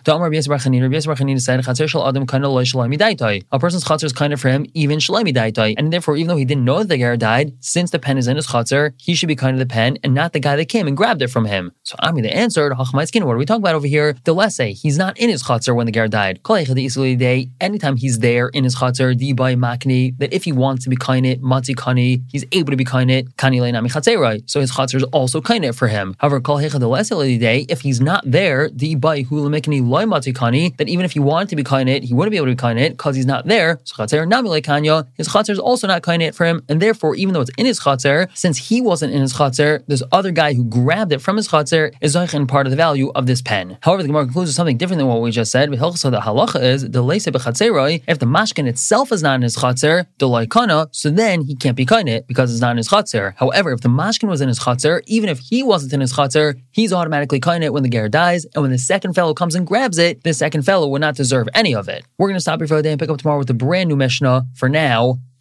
A 3.51 3.59
person's 3.59 3.83
Chatzer 3.83 4.03
is 4.05 4.13
kind 4.13 4.33
of 4.33 4.41
for 4.41 4.49
him, 4.49 4.65
even 4.73 4.99
Shalami 4.99 5.33
Daitai, 5.33 5.75
and 5.77 5.91
therefore, 5.91 6.12
even 6.15 6.27
though 6.27 6.37
he 6.37 6.45
didn't 6.45 6.65
know 6.65 6.79
that 6.79 6.89
the 6.89 6.97
Ger 6.97 7.17
died, 7.17 7.53
since 7.59 7.91
the 7.91 7.99
pen 7.99 8.17
is 8.17 8.27
in 8.27 8.35
his 8.35 8.47
Chatzer, 8.47 8.93
he 8.97 9.15
should 9.15 9.27
be 9.27 9.35
kind 9.35 9.55
of 9.55 9.59
the 9.59 9.65
pen 9.65 9.97
and 10.03 10.13
not 10.13 10.33
the 10.33 10.39
guy 10.39 10.55
that 10.55 10.65
came 10.65 10.87
and 10.87 10.95
grabbed 10.97 11.21
it 11.21 11.29
from 11.29 11.45
him. 11.45 11.71
So 11.83 11.95
Ami, 11.99 12.21
the 12.21 12.35
answered, 12.35 12.73
what 12.77 13.03
are 13.03 13.37
we 13.37 13.45
talking 13.45 13.61
about 13.61 13.75
over 13.75 13.87
here? 13.87 14.15
The 14.23 14.33
Lesse, 14.33 14.79
he's 14.81 14.97
not 14.97 15.17
in 15.17 15.29
his 15.29 15.43
Chatzer 15.43 15.75
when 15.75 15.85
the 15.85 15.91
Ger 15.91 16.07
died. 16.07 16.41
Day, 16.43 17.49
anytime 17.61 17.95
he's 17.97 18.19
there 18.19 18.49
in 18.49 18.63
his 18.63 18.75
Chatzer, 18.75 19.17
the 19.17 19.33
by 19.33 19.55
Makni, 19.55 20.17
that 20.17 20.33
if 20.33 20.43
he 20.43 20.51
wants 20.51 20.83
to 20.83 20.89
be 20.89 20.95
kainit, 20.95 21.41
matzi 21.41 21.75
kani, 21.75 22.23
he's 22.31 22.45
able 22.51 22.71
to 22.71 22.77
be 22.77 22.85
kainit, 22.85 23.33
kani 23.35 23.59
leinami 23.59 23.91
chatzerai. 23.91 24.49
So 24.49 24.59
his 24.59 24.71
Chatzer 24.71 24.95
is 24.95 25.03
also 25.05 25.41
kind 25.41 25.63
it 25.65 25.73
for 25.75 25.87
him. 25.87 26.15
However, 26.17 26.39
kol 26.39 26.57
the 26.57 27.37
day, 27.39 27.65
if 27.69 27.81
he's 27.81 28.01
not 28.01 28.23
there, 28.25 28.69
the 28.69 28.95
by 28.95 29.23
hulamikni 29.23 29.85
loy 29.87 30.05
matzi 30.05 30.33
kani, 30.33 30.75
that 30.77 30.89
even 30.89 31.05
if 31.05 31.11
he 31.11 31.19
wanted 31.19 31.49
to 31.49 31.55
be 31.55 31.63
kind 31.63 31.87
it, 31.89 32.03
he 32.03 32.13
wouldn't 32.13 32.31
be 32.31 32.37
able 32.37 32.47
to 32.47 32.53
be 32.53 32.55
kind 32.55 32.79
it 32.79 32.93
because 32.93 33.15
he's 33.15 33.25
not 33.25 33.45
there. 33.45 33.79
So 33.83 34.03
Chatzer 34.03 34.27
nami 34.27 34.61
kanya, 34.61 35.07
his 35.15 35.27
Chatzer 35.27 35.51
is 35.51 35.59
also 35.59 35.85
not 35.87 35.92
kainit 36.01 36.35
for 36.35 36.45
him, 36.45 36.63
and 36.69 36.81
therefore, 36.81 37.15
even 37.15 37.33
though 37.33 37.41
it's 37.41 37.51
in 37.57 37.65
his 37.65 37.79
Chatzer, 37.79 38.29
since 38.35 38.57
he 38.57 38.81
wasn't 38.81 39.13
in 39.13 39.21
his 39.21 39.33
Chatzer, 39.33 39.85
this 39.87 40.03
other 40.11 40.31
guy 40.31 40.53
who 40.53 40.63
grabbed 40.63 41.11
it 41.11 41.19
from 41.19 41.37
his 41.37 41.47
Chatzer 41.47 41.93
is 42.01 42.15
in 42.15 42.47
part 42.47 42.65
of 42.65 42.71
the 42.71 42.77
value 42.77 43.11
of 43.15 43.25
this 43.25 43.41
pen. 43.41 43.77
However, 43.81 44.01
the 44.01 44.07
Gemara 44.07 44.25
concludes 44.25 44.49
with 44.49 44.55
something 44.55 44.77
different 44.77 44.99
than 44.99 45.07
what 45.07 45.21
we 45.21 45.31
just 45.31 45.51
said. 45.51 45.69
So 45.95 46.09
the 46.09 46.21
halacha 46.21 46.61
is 46.61 46.83
if 46.83 46.91
the 46.91 48.25
mashkin 48.25 48.67
itself 48.67 49.11
is 49.11 49.21
not 49.21 49.35
in 49.35 49.41
his 49.41 49.57
chatzer, 49.57 50.05
the 50.17 50.27
loikana, 50.27 50.87
so 50.91 51.09
then 51.09 51.41
he 51.41 51.55
can't 51.55 51.75
be 51.75 51.85
kainit 51.85 52.27
because 52.27 52.51
it's 52.51 52.61
not 52.61 52.71
in 52.71 52.77
his 52.77 52.89
chatzer. 52.89 53.33
However, 53.37 53.71
if 53.71 53.81
the 53.81 53.89
mashkin 53.89 54.29
was 54.29 54.41
in 54.41 54.47
his 54.47 54.59
chatzer, 54.59 55.01
even 55.07 55.29
if 55.29 55.39
he 55.39 55.63
wasn't 55.63 55.93
in 55.93 56.01
his 56.01 56.13
chatzer, 56.13 56.59
he's 56.71 56.93
automatically 56.93 57.39
kainit 57.39 57.71
when 57.71 57.83
the 57.83 57.89
ger 57.89 58.07
dies, 58.09 58.45
and 58.53 58.61
when 58.61 58.71
the 58.71 58.77
second 58.77 59.13
fellow 59.13 59.33
comes 59.33 59.55
and 59.55 59.67
grabs 59.67 59.97
it, 59.97 60.23
the 60.23 60.33
second 60.33 60.63
fellow 60.63 60.87
would 60.87 61.01
not 61.01 61.15
deserve 61.15 61.47
any 61.53 61.75
of 61.75 61.89
it. 61.89 62.05
We're 62.17 62.27
going 62.27 62.37
to 62.37 62.41
stop 62.41 62.59
here 62.59 62.67
for 62.67 62.75
the 62.75 62.83
day 62.83 62.91
and 62.91 62.99
pick 62.99 63.09
up 63.09 63.17
tomorrow 63.17 63.39
with 63.39 63.49
a 63.49 63.53
brand 63.53 63.89
new 63.89 63.95
Mishnah. 63.95 64.45
For 64.55 64.69
now, 64.69 65.19